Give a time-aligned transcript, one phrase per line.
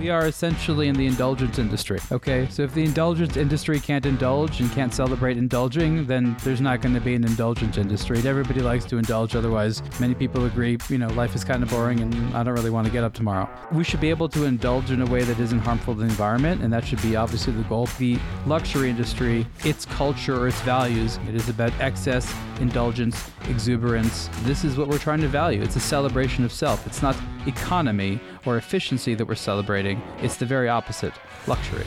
[0.00, 2.00] We are essentially in the indulgence industry.
[2.10, 6.80] Okay, so if the indulgence industry can't indulge and can't celebrate indulging, then there's not
[6.80, 8.18] going to be an indulgence industry.
[8.24, 12.00] Everybody likes to indulge, otherwise, many people agree, you know, life is kind of boring
[12.00, 13.46] and I don't really want to get up tomorrow.
[13.72, 16.62] We should be able to indulge in a way that isn't harmful to the environment,
[16.62, 17.84] and that should be obviously the goal.
[17.98, 24.30] The luxury industry, its culture or its values, it is about excess, indulgence, exuberance.
[24.44, 25.60] This is what we're trying to value.
[25.60, 26.86] It's a celebration of self.
[26.86, 29.89] It's not economy or efficiency that we're celebrating,
[30.20, 31.14] it's the very opposite
[31.46, 31.86] luxury.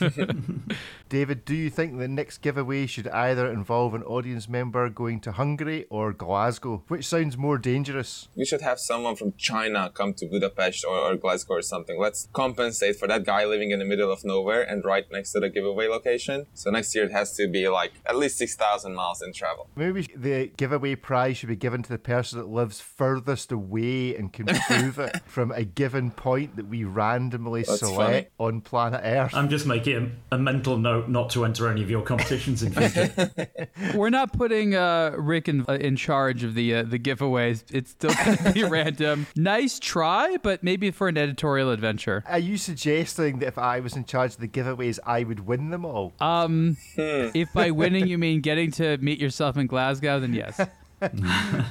[1.08, 5.32] David, do you think the next giveaway should either involve an audience member going to
[5.32, 6.84] Hungary or Glasgow?
[6.88, 8.28] Which sounds more dangerous?
[8.36, 11.98] We should have someone from China come to Budapest or, or Glasgow or something.
[11.98, 15.40] Let's compensate for that guy living in the middle of nowhere and right next to
[15.40, 16.46] the giveaway location.
[16.54, 19.68] So next year it has to be like at least 6,000 miles in travel.
[19.76, 24.32] Maybe the giveaway prize should be given to the person that lives furthest away and
[24.32, 28.54] can prove it from a given point that we randomly That's select funny.
[28.54, 29.34] on planet Earth.
[29.34, 33.30] I'm just making a mental note not to enter any of your competitions in future.
[33.94, 37.64] We're not putting uh, Rick in, uh, in charge of the uh, the giveaways.
[37.70, 39.26] It's still going to be random.
[39.36, 42.24] Nice try, but maybe for an editorial adventure.
[42.26, 45.70] Are you suggesting that if I was in charge of the giveaways, I would win
[45.70, 46.14] them all?
[46.20, 47.28] Um, hmm.
[47.34, 50.58] if by winning you mean getting to meet yourself in Glasgow, then yes.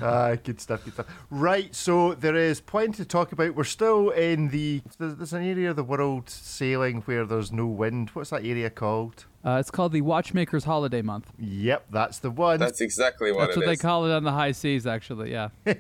[0.02, 1.06] ah, good stuff, good stuff.
[1.30, 3.56] Right, so there is plenty to talk about.
[3.56, 4.82] We're still in the.
[4.98, 8.10] There's an area of the world sailing where there's no wind.
[8.12, 9.26] What's that area called?
[9.44, 11.32] Uh, it's called the Watchmaker's Holiday Month.
[11.40, 12.60] Yep, that's the one.
[12.60, 13.70] That's exactly what That's what is.
[13.70, 15.50] they call it on the high seas, actually, yeah.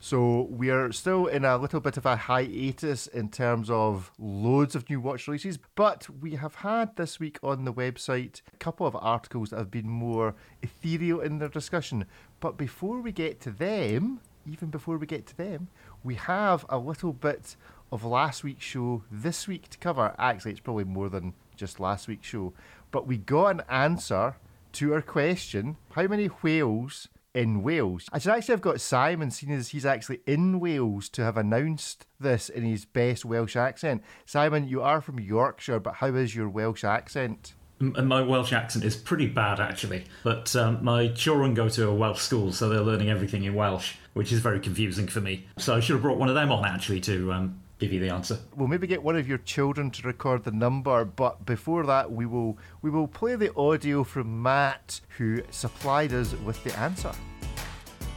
[0.00, 4.74] so we are still in a little bit of a hiatus in terms of loads
[4.74, 8.86] of new watch releases, but we have had this week on the website a couple
[8.86, 12.04] of articles that have been more ethereal in their discussion.
[12.40, 15.68] But before we get to them, even before we get to them,
[16.02, 17.56] we have a little bit
[17.90, 20.14] of last week's show this week to cover.
[20.18, 22.52] Actually, it's probably more than just last week's show.
[22.90, 24.36] But we got an answer
[24.72, 28.08] to our question how many whales in Wales?
[28.12, 32.06] I should actually have got Simon, seeing as he's actually in Wales, to have announced
[32.20, 34.02] this in his best Welsh accent.
[34.24, 37.54] Simon, you are from Yorkshire, but how is your Welsh accent?
[37.80, 40.04] My Welsh accent is pretty bad, actually.
[40.22, 43.94] But um, my children go to a Welsh school, so they're learning everything in Welsh,
[44.12, 45.46] which is very confusing for me.
[45.58, 48.12] So I should have brought one of them on, actually, to um, give you the
[48.12, 48.38] answer.
[48.56, 52.24] We'll maybe get one of your children to record the number, but before that, we
[52.24, 57.12] will we will play the audio from Matt, who supplied us with the answer.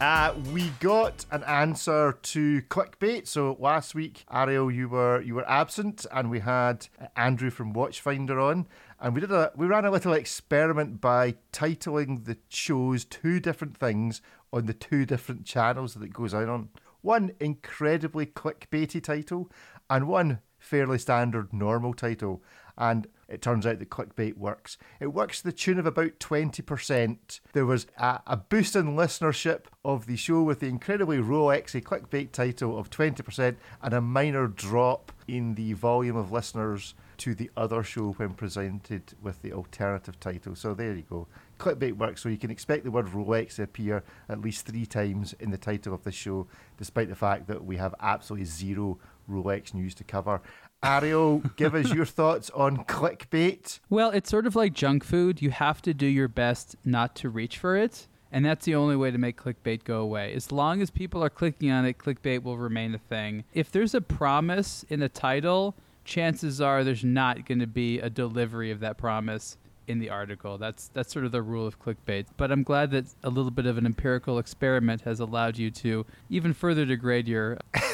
[0.00, 3.28] Uh, we got an answer to clickbait.
[3.28, 8.42] So last week, Ariel, you were you were absent, and we had Andrew from Watchfinder
[8.42, 8.66] on,
[9.00, 13.76] and we did a we ran a little experiment by titling the shows two different
[13.76, 14.20] things
[14.52, 16.70] on the two different channels that it goes out on.
[17.00, 19.50] One incredibly clickbaity title,
[19.88, 22.42] and one fairly standard normal title.
[22.76, 24.76] And it turns out that clickbait works.
[25.00, 27.40] It works to the tune of about 20%.
[27.52, 32.32] There was a, a boost in listenership of the show with the incredibly Rolexy clickbait
[32.32, 37.82] title of 20% and a minor drop in the volume of listeners to the other
[37.82, 40.54] show when presented with the alternative title.
[40.54, 41.26] So there you go.
[41.58, 45.34] Clickbait works, so you can expect the word Rolex to appear at least three times
[45.38, 48.98] in the title of the show, despite the fact that we have absolutely zero
[49.30, 50.40] Rolex news to cover.
[50.84, 53.80] Ariel, give us your thoughts on clickbait.
[53.88, 55.40] Well, it's sort of like junk food.
[55.40, 58.06] You have to do your best not to reach for it.
[58.30, 60.34] And that's the only way to make clickbait go away.
[60.34, 63.44] As long as people are clicking on it, clickbait will remain a thing.
[63.54, 65.74] If there's a promise in a title,
[66.04, 70.58] chances are there's not going to be a delivery of that promise in the article.
[70.58, 72.26] That's that's sort of the rule of clickbait.
[72.36, 76.04] But I'm glad that a little bit of an empirical experiment has allowed you to
[76.28, 77.58] even further degrade your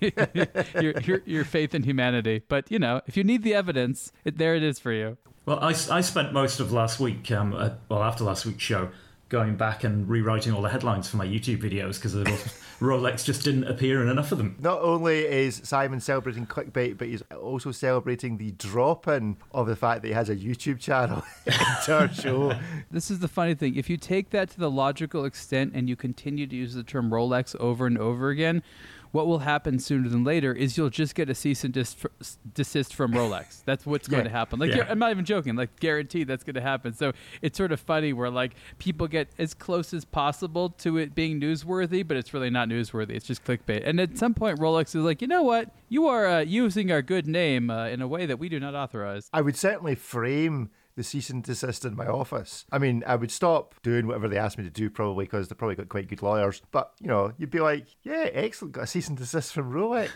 [0.80, 2.42] your, your your faith in humanity.
[2.48, 5.16] But you know, if you need the evidence, it, there it is for you.
[5.46, 8.88] Well, I, I spent most of last week, um, uh, well, after last week's show,
[9.28, 12.14] going back and rewriting all the headlines for my YouTube videos because
[12.80, 14.56] Rolex just didn't appear in enough of them.
[14.60, 19.76] Not only is Simon celebrating clickbait, but he's also celebrating the drop in of the
[19.76, 22.56] fact that he has a YouTube channel into our show.
[22.90, 23.76] This is the funny thing.
[23.76, 27.10] If you take that to the logical extent and you continue to use the term
[27.10, 28.62] Rolex over and over again,
[29.14, 31.94] what will happen sooner than later is you'll just get a cease and dis-
[32.52, 33.62] desist from Rolex.
[33.64, 34.30] That's what's going Yeah.
[34.30, 34.58] to happen.
[34.58, 34.86] Like Yeah.
[34.88, 35.54] I'm not even joking.
[35.54, 36.94] Like guaranteed that's going to happen.
[36.94, 41.14] So it's sort of funny where like people get as close as possible to it
[41.14, 43.10] being newsworthy, but it's really not newsworthy.
[43.10, 43.86] It's just clickbait.
[43.86, 45.70] And at some point, Rolex is like, you know what?
[45.88, 48.74] You are uh, using our good name uh, in a way that we do not
[48.74, 49.28] authorize.
[49.32, 52.64] I would certainly frame the cease and desist in my office.
[52.70, 55.54] I mean, I would stop doing whatever they asked me to do probably because they
[55.54, 56.62] probably got quite good lawyers.
[56.70, 60.10] But, you know, you'd be like, yeah, excellent, got a cease and desist from Rolex.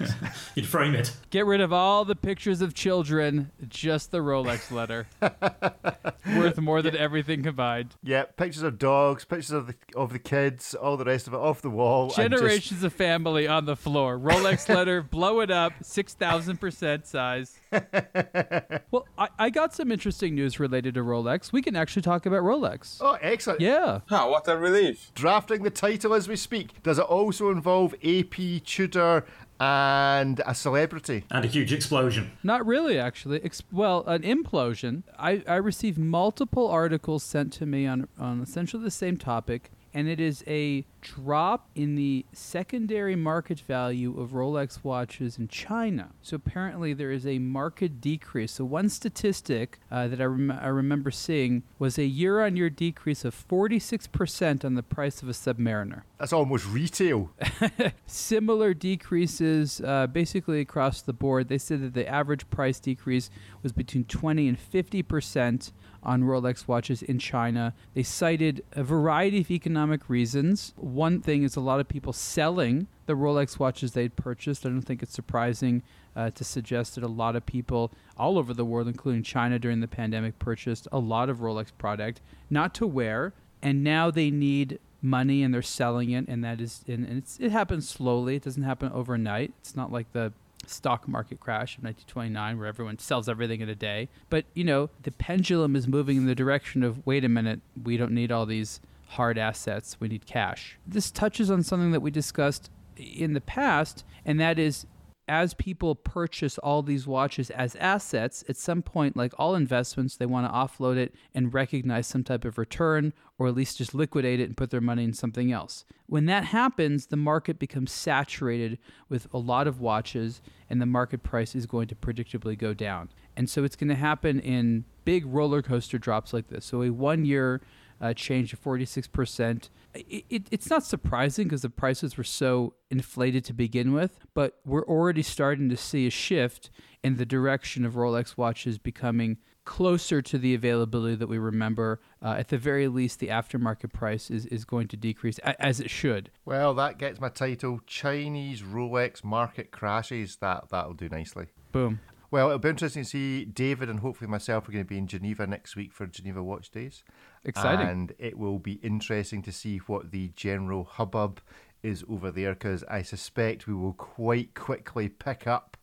[0.54, 1.16] You'd frame it.
[1.30, 5.06] Get rid of all the pictures of children, just the Rolex letter.
[6.36, 7.96] Worth more than everything combined.
[8.02, 11.38] yeah, pictures of dogs, pictures of the, of the kids, all the rest of it
[11.38, 12.04] off the wall.
[12.04, 14.18] and just- Generations of family on the floor.
[14.18, 17.58] Rolex letter, blow it up, 6,000% size.
[18.90, 21.52] well, I, I got some interesting news related to Rolex.
[21.52, 22.98] We can actually talk about Rolex.
[23.00, 23.60] Oh, excellent.
[23.60, 24.00] Yeah.
[24.08, 25.10] Huh, what a relief.
[25.14, 26.82] Drafting the title as we speak.
[26.82, 29.24] Does it also involve AP Tudor
[29.60, 31.24] and a celebrity?
[31.30, 32.32] And a huge explosion.
[32.42, 33.42] Not really, actually.
[33.44, 35.02] Ex- well, an implosion.
[35.18, 40.08] I, I received multiple articles sent to me on, on essentially the same topic, and
[40.08, 46.10] it is a drop in the secondary market value of Rolex watches in China.
[46.22, 48.52] So apparently there is a market decrease.
[48.52, 53.34] So one statistic uh, that I, rem- I remember seeing was a year-on-year decrease of
[53.48, 56.02] 46% on the price of a Submariner.
[56.18, 57.30] That's almost retail.
[58.06, 61.48] Similar decreases uh, basically across the board.
[61.48, 63.30] They said that the average price decrease
[63.62, 65.72] was between 20 and 50 percent
[66.08, 67.74] on Rolex watches in China.
[67.92, 70.72] They cited a variety of economic reasons.
[70.76, 74.64] One thing is a lot of people selling the Rolex watches they'd purchased.
[74.64, 75.82] I don't think it's surprising
[76.16, 79.80] uh, to suggest that a lot of people all over the world, including China during
[79.80, 84.78] the pandemic, purchased a lot of Rolex product not to wear, and now they need
[85.02, 88.36] money and they're selling it, and that is and, and it happens slowly.
[88.36, 89.52] It doesn't happen overnight.
[89.60, 90.32] It's not like the
[90.68, 94.08] stock market crash of 1929 where everyone sells everything in a day.
[94.30, 97.96] But you know the pendulum is moving in the direction of wait a minute, we
[97.96, 99.96] don't need all these hard assets.
[100.00, 100.78] We need cash.
[100.86, 104.86] This touches on something that we discussed in the past, and that is
[105.28, 110.26] as people purchase all these watches as assets, at some point, like all investments, they
[110.26, 114.40] want to offload it and recognize some type of return or at least just liquidate
[114.40, 115.84] it and put their money in something else.
[116.06, 121.22] When that happens, the market becomes saturated with a lot of watches and the market
[121.22, 123.10] price is going to predictably go down.
[123.36, 126.64] And so it's going to happen in big roller coaster drops like this.
[126.64, 127.60] So a one year
[128.00, 129.68] uh, change of 46%.
[130.08, 134.58] It, it, it's not surprising because the prices were so inflated to begin with, but
[134.64, 136.70] we're already starting to see a shift
[137.02, 142.00] in the direction of Rolex watches becoming closer to the availability that we remember.
[142.22, 145.78] Uh, at the very least, the aftermarket price is, is going to decrease, a- as
[145.78, 146.30] it should.
[146.44, 150.36] Well, that gets my title Chinese Rolex market crashes.
[150.36, 151.48] That that'll do nicely.
[151.72, 152.00] Boom.
[152.30, 155.06] Well, it'll be interesting to see David and hopefully myself are going to be in
[155.06, 157.02] Geneva next week for Geneva Watch Days.
[157.44, 157.86] Exciting.
[157.86, 161.40] And it will be interesting to see what the general hubbub
[161.82, 165.76] is over there because I suspect we will quite quickly pick up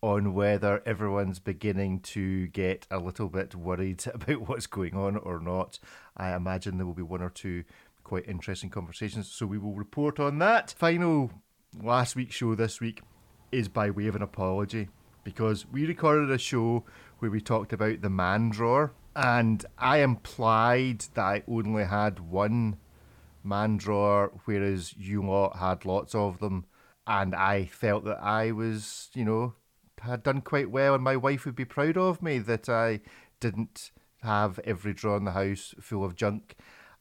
[0.00, 5.40] on whether everyone's beginning to get a little bit worried about what's going on or
[5.40, 5.78] not.
[6.16, 7.64] I imagine there will be one or two
[8.04, 10.70] quite interesting conversations, so we will report on that.
[10.78, 11.30] Final
[11.82, 13.02] last week's show this week
[13.52, 14.88] is by way of an apology
[15.24, 16.84] because we recorded a show
[17.18, 22.76] where we talked about the man drawer and I implied that I only had one
[23.42, 26.66] man drawer, whereas you lot had lots of them.
[27.04, 29.54] And I felt that I was, you know,
[30.02, 33.00] had done quite well, and my wife would be proud of me that I
[33.40, 33.90] didn't
[34.22, 36.54] have every drawer in the house full of junk.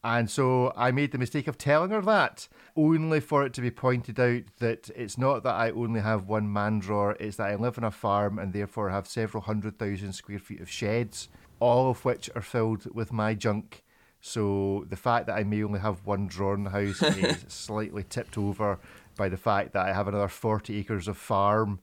[0.03, 3.69] And so I made the mistake of telling her that, only for it to be
[3.69, 7.55] pointed out that it's not that I only have one man drawer, it's that I
[7.55, 11.89] live on a farm and therefore have several hundred thousand square feet of sheds, all
[11.89, 13.83] of which are filled with my junk.
[14.21, 18.03] So the fact that I may only have one drawer in the house is slightly
[18.03, 18.79] tipped over
[19.15, 21.79] by the fact that I have another 40 acres of farm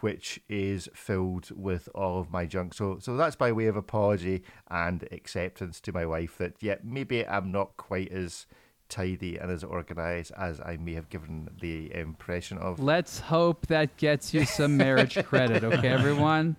[0.00, 2.72] which is filled with all of my junk.
[2.72, 7.26] So so that's by way of apology and acceptance to my wife that yeah, maybe
[7.26, 8.46] I'm not quite as
[8.88, 12.80] tidy and as organized as I may have given the impression of.
[12.80, 16.56] Let's hope that gets you some marriage credit, okay, everyone?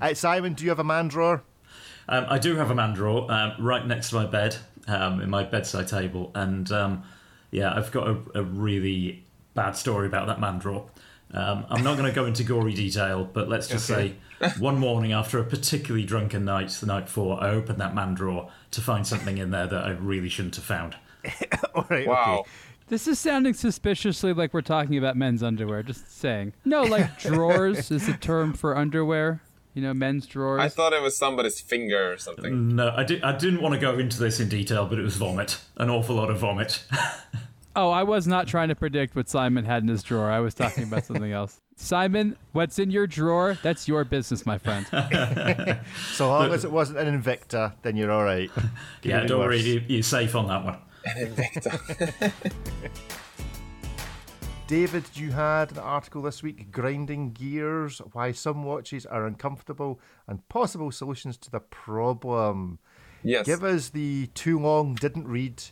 [0.00, 1.42] Uh, Simon, do you have a man drawer?
[2.08, 4.56] Um, I do have a man drawer um, right next to my bed,
[4.88, 7.02] um, in my bedside table, and um,
[7.50, 10.88] yeah, I've got a, a really bad story about that man drawer.
[11.34, 14.14] Um, I'm not going to go into gory detail, but let's just Okay.
[14.40, 18.12] say one morning after a particularly drunken night, the night before, I opened that man
[18.14, 20.96] drawer to find something in there that I really shouldn't have found.
[21.74, 22.40] All right, Wow.
[22.40, 22.50] okay.
[22.88, 25.82] This is sounding suspiciously like we're talking about men's underwear.
[25.82, 26.52] Just saying.
[26.66, 29.40] No, like drawers is a term for underwear.
[29.74, 30.60] You know, men's drawers.
[30.60, 32.76] I thought it was somebody's finger or something.
[32.76, 35.16] No, I, did, I didn't want to go into this in detail, but it was
[35.16, 35.58] vomit.
[35.78, 36.84] An awful lot of vomit.
[37.76, 40.30] oh, I was not trying to predict what Simon had in his drawer.
[40.30, 41.58] I was talking about something else.
[41.76, 43.56] Simon, what's in your drawer?
[43.62, 44.86] That's your business, my friend.
[46.12, 48.50] so long as it wasn't an Invicta, then you're all right.
[49.02, 50.76] yeah, don't worry, you, you're safe on that one.
[51.06, 52.32] An Invicta.
[54.68, 60.48] David, you had an article this week, Grinding Gears, Why Some Watches Are Uncomfortable and
[60.48, 62.78] Possible Solutions to the Problem.
[63.22, 63.44] Yes.
[63.44, 65.62] Give us the too long didn't read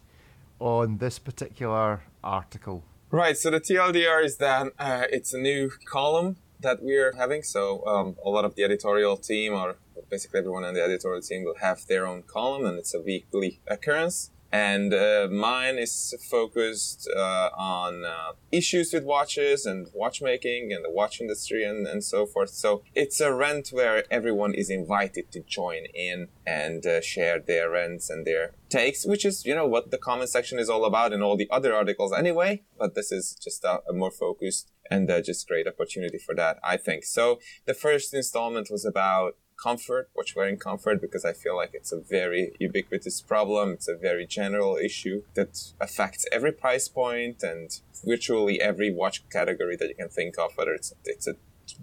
[0.59, 2.85] on this particular article.
[3.11, 3.37] Right.
[3.37, 7.43] So the TLDR is that uh, it's a new column that we're having.
[7.43, 9.77] So um, a lot of the editorial team, or
[10.11, 13.61] basically everyone on the editorial team, will have their own column, and it's a weekly
[13.67, 20.85] occurrence and uh, mine is focused uh, on uh, issues with watches and watchmaking and
[20.85, 22.51] the watch industry and, and so forth.
[22.51, 27.71] So it's a rent where everyone is invited to join in and uh, share their
[27.71, 31.13] rents and their takes, which is, you know, what the comment section is all about
[31.13, 32.63] in all the other articles anyway.
[32.79, 36.59] But this is just a, a more focused and uh, just great opportunity for that,
[36.65, 37.05] I think.
[37.05, 41.93] So the first installment was about comfort, watch wearing comfort, because I feel like it's
[41.93, 43.71] a very ubiquitous problem.
[43.73, 47.71] It's a very general issue that affects every price point and
[48.05, 51.35] virtually every watch category that you can think of, whether it's, it's a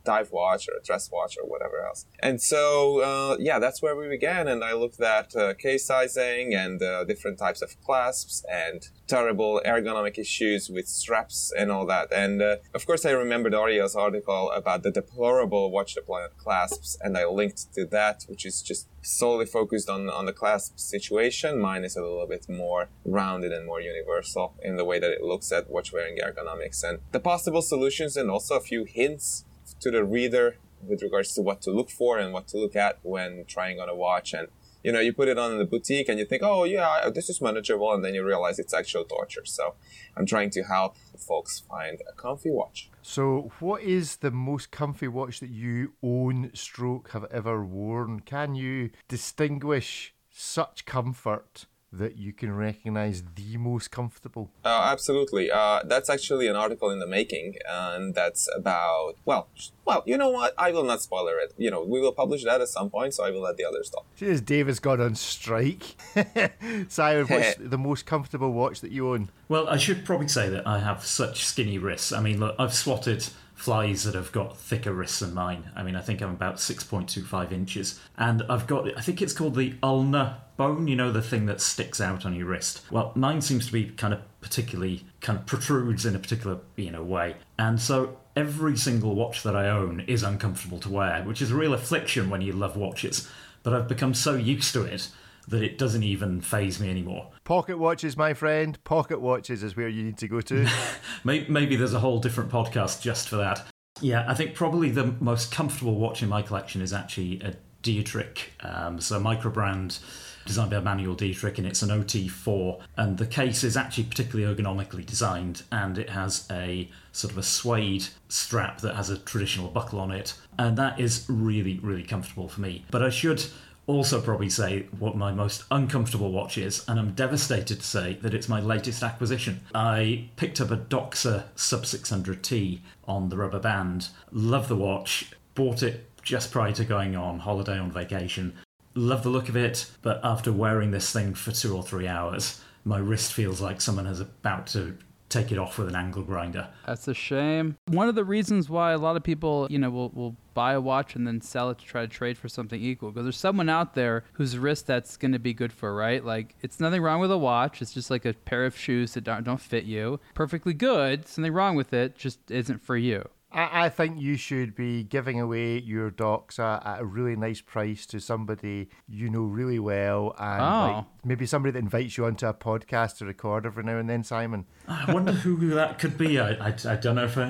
[0.04, 2.06] dive watch or a dress watch or whatever else.
[2.20, 4.48] And so, uh, yeah, that's where we began.
[4.48, 9.62] And I looked at uh, case sizing and uh, different types of clasps and terrible
[9.66, 12.12] ergonomic issues with straps and all that.
[12.12, 17.18] And uh, of course, I remembered Ariel's article about the deplorable watch deployment clasps, and
[17.18, 21.60] I linked to that, which is just solely focused on, on the clasp situation.
[21.60, 25.22] Mine is a little bit more rounded and more universal in the way that it
[25.22, 29.46] looks at watch wearing ergonomics and the possible solutions and also a few hints
[29.82, 33.00] to the reader with regards to what to look for and what to look at
[33.02, 34.34] when trying on a watch.
[34.34, 34.48] And
[34.84, 37.30] you know you put it on in the boutique and you think oh yeah this
[37.30, 39.44] is manageable and then you realize it's actual torture.
[39.44, 39.76] So
[40.16, 42.90] i'm trying to help folks find a comfy watch.
[43.02, 48.22] So what is the most comfy watch that you own stroke have ever worn?
[48.22, 54.52] Can you distinguish such comfort that you can recognize the most comfortable?
[54.64, 55.50] Uh, absolutely.
[55.50, 59.48] Uh, that's actually an article in the making, and that's about well,
[59.86, 60.54] well, you know what?
[60.58, 61.54] I will not spoiler it.
[61.58, 63.90] You know, we will publish that at some point, so I will let the others
[63.90, 64.06] talk.
[64.16, 65.96] See, as David's gone on strike.
[66.90, 69.30] Simon, what's the most comfortable watch that you own?
[69.48, 72.12] Well, I should probably say that I have such skinny wrists.
[72.12, 73.28] I mean, look, I've swatted
[73.58, 75.72] flies that have got thicker wrists than mine.
[75.76, 78.00] I mean, I think I'm about 6.25 inches.
[78.16, 81.62] And I've got, I think it's called the ulnar bone, you know, the thing that
[81.62, 82.82] sticks out on your wrist.
[82.92, 86.92] Well, mine seems to be kind of particularly, kind of protrudes in a particular, you
[86.92, 87.36] know, way.
[87.58, 91.56] And so every single watch that I own is uncomfortable to wear, which is a
[91.56, 93.30] real affliction when you love watches.
[93.64, 95.10] But I've become so used to it
[95.48, 97.30] that it doesn't even phase me anymore.
[97.44, 98.82] Pocket watches, my friend.
[98.84, 100.70] Pocket watches is where you need to go to.
[101.24, 103.66] Maybe there's a whole different podcast just for that.
[104.02, 108.52] Yeah, I think probably the most comfortable watch in my collection is actually a Dietrich,
[108.62, 110.00] um, so micro brand
[110.48, 112.82] designed by Manuel Dietrich, and it's an OT4.
[112.96, 117.44] And the case is actually particularly ergonomically designed, and it has a sort of a
[117.44, 122.48] suede strap that has a traditional buckle on it, and that is really, really comfortable
[122.48, 122.86] for me.
[122.90, 123.44] But I should
[123.88, 128.34] also probably say what my most uncomfortable watch is, and I'm devastated to say that
[128.34, 129.62] it's my latest acquisition.
[129.74, 134.10] I picked up a Doxa Sub 600T on the rubber band.
[134.32, 135.32] Love the watch.
[135.56, 138.54] Bought it just prior to going on holiday on vacation.
[138.98, 142.60] Love the look of it, but after wearing this thing for two or three hours,
[142.84, 144.98] my wrist feels like someone has about to
[145.30, 146.68] take it off with an angle grinder.
[146.86, 147.78] That's a shame.
[147.88, 150.82] One of the reasons why a lot of people, you know, will, will buy a
[150.82, 153.70] watch and then sell it to try to trade for something equal because there's someone
[153.70, 156.24] out there whose wrist that's going to be good for, right?
[156.26, 157.82] Like it's nothing wrong with a watch.
[157.82, 160.20] It's just like a pair of shoes that don't, don't fit you.
[160.34, 161.28] Perfectly good.
[161.28, 163.28] Something wrong with it just isn't for you.
[163.52, 168.06] I, I think you should be giving away your Doxa at a really nice price
[168.08, 170.96] to somebody you know really well, and Oh.
[170.98, 174.24] like maybe somebody that invites you onto a podcast to record every now and then.
[174.24, 176.40] Simon, ah, I wonder who that could be.
[176.40, 177.44] I, I, I don't know if I.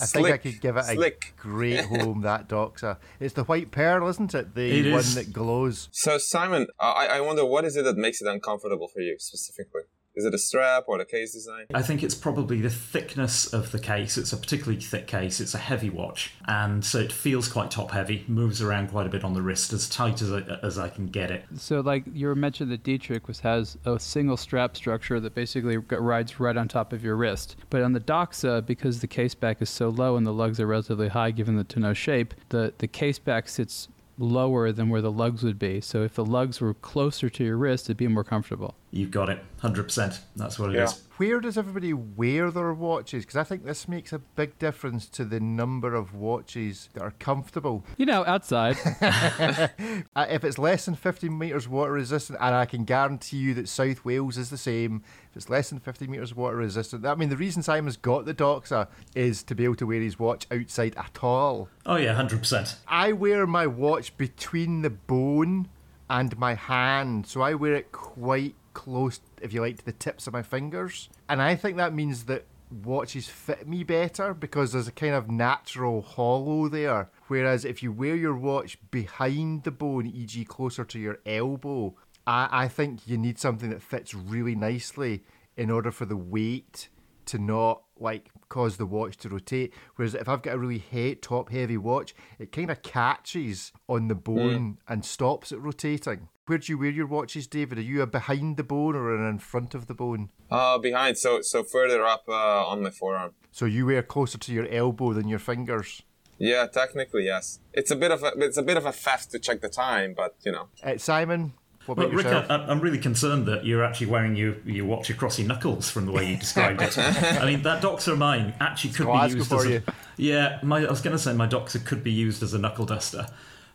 [0.00, 2.22] I think I could give it a great home.
[2.22, 4.54] That Doxa, uh, it's the white pearl, isn't it?
[4.54, 5.14] The It one is.
[5.16, 5.88] that glows.
[5.92, 9.82] So Simon, I, I wonder what is it that makes it uncomfortable for you specifically?
[10.16, 11.66] Is it a strap or the case design?
[11.74, 14.16] I think it's probably the thickness of the case.
[14.16, 15.40] It's a particularly thick case.
[15.40, 18.24] It's a heavy watch, and so it feels quite top heavy.
[18.28, 21.06] Moves around quite a bit on the wrist, as tight as I, as I can
[21.06, 21.44] get it.
[21.56, 25.78] So, like you were mentioned, that Dietrich was has a single strap structure that basically
[25.78, 27.56] rides right on top of your wrist.
[27.70, 30.66] But on the Doxa, because the case back is so low and the lugs are
[30.66, 35.10] relatively high, given the tonneau shape, the the case back sits lower than where the
[35.10, 35.80] lugs would be.
[35.80, 38.76] So if the lugs were closer to your wrist, it'd be more comfortable.
[38.94, 40.20] You've got it, hundred percent.
[40.36, 40.92] That's what it is.
[40.92, 40.98] Yeah.
[41.16, 43.24] Where does everybody wear their watches?
[43.24, 47.12] Because I think this makes a big difference to the number of watches that are
[47.18, 47.84] comfortable.
[47.96, 48.76] You know, outside.
[50.16, 53.68] Uh, if it's less than fifty metres water resistant, and I can guarantee you that
[53.68, 57.30] South Wales is the same, if it's less than 50 metres water resistant, I mean,
[57.30, 60.94] the reason Simon's got the Doxa is to be able to wear his watch outside
[60.96, 61.68] at all.
[61.84, 62.76] Oh yeah, hundred percent.
[62.86, 65.68] I wear my watch between the bone
[66.08, 70.26] and my hand, so I wear it quite close, if you like, to the tips
[70.26, 71.08] of my fingers.
[71.28, 75.30] And I think that means that watches fit me better because there's a kind of
[75.30, 77.10] natural hollow there.
[77.28, 81.94] Whereas if you wear your watch behind the bone, e.g., closer to your elbow,
[82.26, 85.24] I, I think you need something that fits really nicely
[85.56, 86.88] in order for the weight
[87.26, 89.72] to not like cause the watch to rotate.
[89.96, 94.08] Whereas if I've got a really he- top heavy watch, it kind of catches on
[94.08, 96.28] the bone and stops it rotating.
[96.46, 97.78] Where do you wear your watches, David?
[97.78, 100.30] Are you a behind the bone or in front of the bone?
[100.50, 103.32] Uh, behind, so so further up uh, on my forearm.
[103.50, 106.02] So you wear closer to your elbow than your fingers.
[106.38, 107.60] Yeah, technically yes.
[107.72, 110.12] It's a bit of a it's a bit of a theft to check the time,
[110.14, 110.68] but you know.
[110.82, 111.54] Uh, Simon,
[111.86, 112.46] what Well, about Rick, yourself?
[112.50, 116.06] I, I'm really concerned that you're actually wearing your, your watch across your knuckles from
[116.06, 116.96] the way you described it.
[116.98, 119.82] I mean, that Doxa of mine actually could Glasgow be used for as you.
[119.86, 120.58] a, yeah.
[120.62, 123.26] My, I was going to say my Doxa could be used as a knuckle duster,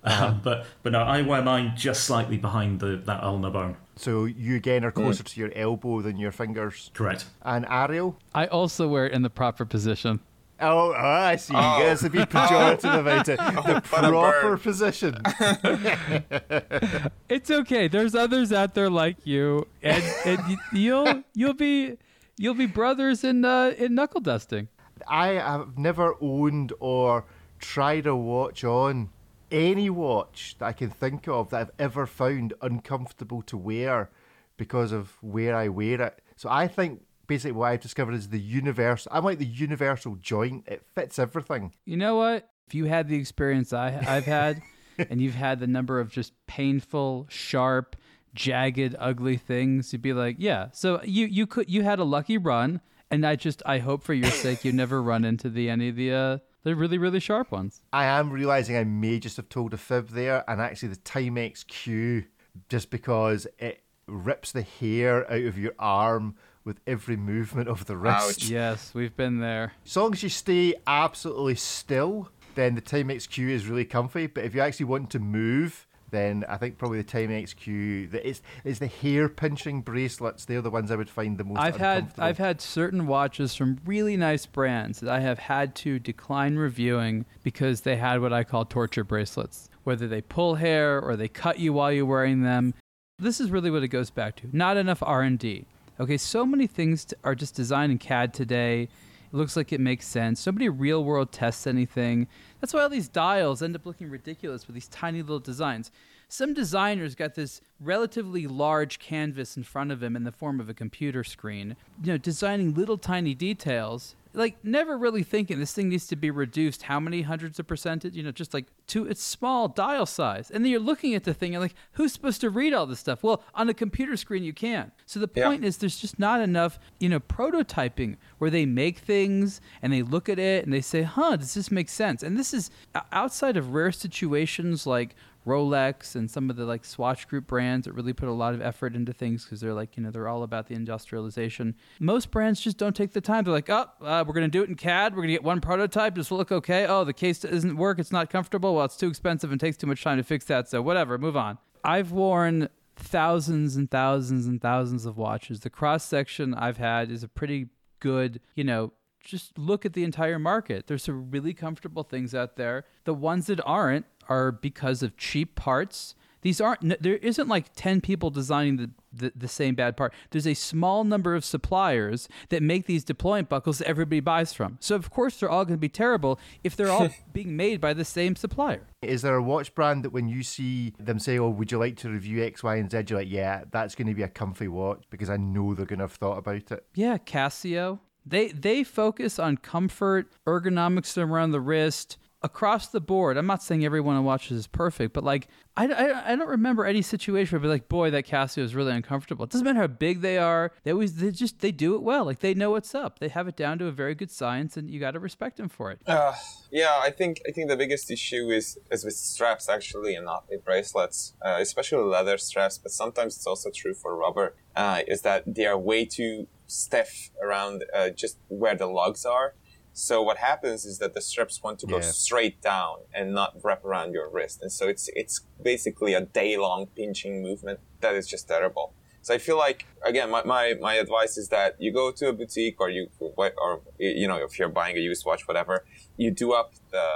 [0.03, 3.75] um, but but no, I wear mine just slightly behind the that ulnar bone.
[3.97, 6.89] so you again are closer to your elbow than your fingers.
[6.93, 7.25] Correct.
[7.43, 8.17] And Ariel?
[8.33, 10.21] I also wear it in the proper position.
[10.61, 11.53] Oh, oh I see.
[11.53, 11.79] You Oh.
[11.81, 13.37] guys have been pejorative about it.
[13.37, 15.17] The what a proper position.
[17.29, 17.87] It's okay.
[17.87, 21.97] There's others out there like you, and, and you'll you'll be
[22.37, 24.67] you'll be brothers in uh, in knuckle dusting.
[25.07, 27.25] I have never owned or
[27.59, 29.09] tried a watch on
[29.51, 34.09] any watch that I can think of that I've ever found uncomfortable to wear
[34.57, 36.19] because of where I wear it.
[36.35, 39.09] So I think basically what I've discovered is the universal.
[39.15, 40.67] I'm like the universal joint.
[40.67, 41.71] It fits everything.
[41.85, 42.49] You know what?
[42.67, 44.61] If you had the experience I I've had,
[45.09, 47.95] and you've had the number of just painful, sharp,
[48.33, 50.67] jagged, ugly things, you'd be like, yeah.
[50.73, 54.13] So you you could you had a lucky run, and I just I hope for
[54.13, 57.51] your sake you never run into the any of the uh the really really sharp
[57.51, 57.81] ones.
[57.93, 61.65] I am realizing I may just have told a fib there, and actually the Timex
[61.65, 62.25] Q,
[62.67, 67.97] just because it rips the hair out of your arm with every movement of the
[67.97, 68.41] wrist.
[68.41, 68.49] Ouch.
[68.49, 69.73] Yes, we've been there.
[69.85, 74.27] As long as you stay absolutely still, then the Timex Q is really comfy.
[74.27, 78.07] But if you actually want to move, then I think probably the Timex Q.
[78.07, 80.45] The, it's it's the hair pinching bracelets.
[80.45, 81.59] They're the ones I would find the most.
[81.59, 82.13] I've had.
[82.17, 87.25] I've had certain watches from really nice brands that I have had to decline reviewing
[87.43, 89.69] because they had what I call torture bracelets.
[89.83, 92.73] Whether they pull hair or they cut you while you're wearing them.
[93.17, 94.49] This is really what it goes back to.
[94.53, 95.65] Not enough R&D.
[95.99, 98.83] Okay, so many things are just designed in CAD today.
[98.83, 100.45] It looks like it makes sense.
[100.45, 102.27] Nobody real world tests anything.
[102.61, 105.91] That's why all these dials end up looking ridiculous with these tiny little designs.
[106.29, 110.69] Some designers got this relatively large canvas in front of him in the form of
[110.69, 114.15] a computer screen, you know, designing little tiny details.
[114.39, 118.15] Like never really thinking this thing needs to be reduced how many hundreds of percentage,
[118.15, 120.49] you know, just like to its small dial size.
[120.49, 122.99] And then you're looking at the thing and like, who's supposed to read all this
[122.99, 123.21] stuff?
[123.21, 124.91] Well, on a computer screen you can.
[125.05, 125.45] So the Yeah.
[125.47, 130.01] point is there's just not enough, you know, prototyping where they make things and they
[130.03, 132.71] look at it and they say, "Huh, does this make sense?" And this is
[133.11, 137.93] outside of rare situations like Rolex and some of the like Swatch Group brands that
[137.93, 140.43] really put a lot of effort into things because they're like, you know, they're all
[140.43, 141.75] about the industrialization.
[141.99, 143.43] Most brands just don't take the time.
[143.43, 145.13] They're like, oh, uh, we're going to do it in CAD.
[145.13, 146.17] We're going to get one prototype.
[146.17, 146.85] Will look okay.
[146.85, 147.99] Oh, the case doesn't work.
[147.99, 148.75] It's not comfortable.
[148.75, 150.69] Well, it's too expensive and takes too much time to fix that.
[150.69, 151.57] So whatever, move on.
[151.83, 155.61] I've worn thousands and thousands and thousands of watches.
[155.61, 157.67] The cross section I've had is a pretty
[157.99, 158.91] good, you know,
[159.23, 160.87] just look at the entire market.
[160.87, 162.85] There's some really comfortable things out there.
[163.03, 166.15] The ones that aren't are because of cheap parts.
[166.41, 170.13] These aren't, there isn't like 10 people designing the, the, the same bad part.
[170.29, 174.77] There's a small number of suppliers that make these deployment buckles that everybody buys from.
[174.79, 177.93] So, of course, they're all going to be terrible if they're all being made by
[177.93, 178.87] the same supplier.
[179.01, 181.97] Is there a watch brand that when you see them say, "Oh, would you like
[181.97, 184.67] to review X, Y, and Z?" You're like, "Yeah, that's going to be a comfy
[184.67, 187.99] watch because I know they're going to have thought about it." Yeah, Casio.
[188.25, 193.83] They they focus on comfort, ergonomics around the wrist, across the board, I'm not saying
[193.83, 197.59] everyone who watches is perfect, but like I, I, I don't remember any situation where
[197.59, 199.45] I'd be like, boy, that Casio is really uncomfortable.
[199.45, 200.71] It doesn't matter how big they are.
[200.83, 202.25] They always they just they do it well.
[202.25, 203.19] Like they know what's up.
[203.19, 205.69] They have it down to a very good science, and you got to respect them
[205.69, 205.99] for it.
[206.07, 206.33] Uh,
[206.71, 210.45] yeah, I think I think the biggest issue is is with straps actually, and not
[210.49, 212.77] with bracelets, uh, especially leather straps.
[212.77, 214.55] But sometimes it's also true for rubber.
[214.75, 219.55] Uh, is that they are way too stiff around uh, just where the lugs are.
[219.93, 222.11] So what happens is that the straps want to go Yeah.
[222.11, 226.57] straight down and not wrap around your wrist, and so it's it's basically a day
[226.57, 228.93] long pinching movement that is just terrible.
[229.21, 232.33] So I feel like again, my, my, my advice is that you go to a
[232.33, 236.53] boutique or you or you know if you're buying a used watch, whatever, you do
[236.53, 237.07] up the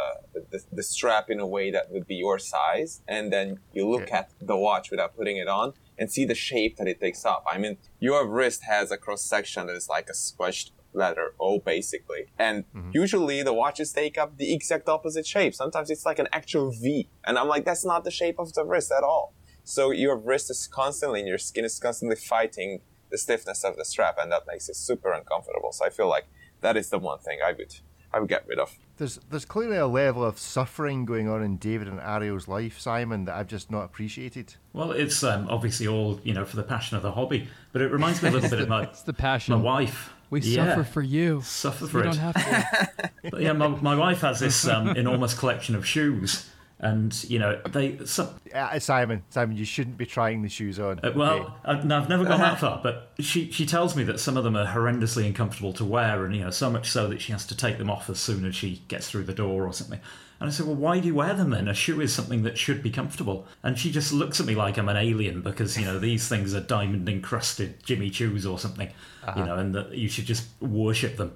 [0.52, 4.10] the, the strap in a way that would be your size, and then you look
[4.10, 4.18] Yeah.
[4.20, 7.44] at the watch without putting it on and see the shape that it takes up.
[7.50, 11.60] I mean, your wrist has a cross section that is like a squished leather O
[11.60, 12.28] basically.
[12.38, 15.54] And usually the watches take up the exact opposite shape.
[15.56, 17.10] Sometimes it's like an actual V.
[17.26, 19.34] And I'm like, that's not the shape of the wrist at all.
[19.64, 23.86] So your wrist is constantly and your skin is constantly fighting the stiffness of the
[23.86, 25.72] strap and that makes it super uncomfortable.
[25.72, 26.26] So I feel like
[26.62, 27.76] that is the one thing I would
[28.14, 28.78] I would get rid of.
[28.98, 33.26] There's there's clearly a level of suffering going on in David and Ariel's life, Simon,
[33.26, 34.56] that I've just not appreciated.
[34.72, 37.92] Well, it's um, obviously all you know for the passion of the hobby, but it
[37.92, 39.56] reminds me a little bit of my It's the passion.
[39.56, 40.14] my wife.
[40.34, 40.66] We Yeah.
[40.70, 41.42] suffer for you.
[41.44, 42.14] Suffer for You it.
[42.14, 43.10] don't have to.
[43.32, 47.62] But yeah, my, my wife has this um, enormous collection of shoes, and you know
[47.70, 47.98] they.
[48.06, 51.00] Some, Uh, Simon, Simon, you shouldn't be trying the shoes on.
[51.04, 54.36] uh, well, I've, I've never gone that far, but she she tells me that some
[54.36, 57.32] of them are horrendously uncomfortable to wear, and you know so much so that she
[57.32, 60.00] has to take them off as soon as she gets through the door or something.
[60.44, 61.70] And I said, well, why do you wear them then?
[61.70, 63.48] A shoe is something that should be comfortable.
[63.64, 66.54] And she just looks at me like I'm an alien because you know these things
[66.54, 68.90] are diamond encrusted Jimmy Choos or something,
[69.38, 71.32] you know, and that you should just worship them.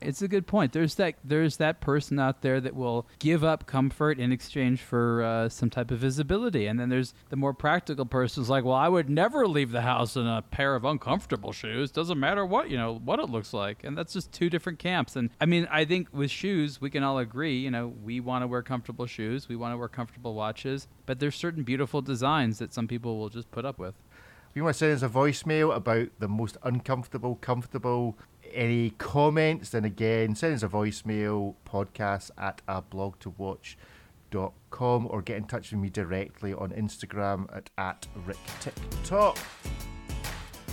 [0.00, 0.72] It's a good point.
[0.72, 5.22] There's that there's that person out there that will give up comfort in exchange for
[5.22, 8.74] uh, some type of visibility, and then there's the more practical person who's like, well,
[8.74, 11.92] I would never leave the house in a pair of uncomfortable shoes.
[11.92, 15.14] Doesn't matter what you know what it looks like, and that's just two different camps.
[15.14, 17.58] And I mean, I think with shoes, we can all agree.
[17.58, 21.20] You know, we want to wear comfortable shoes, we want to wear comfortable watches, but
[21.20, 23.94] there's certain beautiful designs that some people will just put up with.
[24.50, 28.16] If you want to send us a voicemail about the most uncomfortable, comfortable,
[28.52, 33.76] any comments, then again, send us a voicemail podcast at a blog to watch
[34.30, 39.38] dot com or get in touch with me directly on Instagram at, at RickTikTok.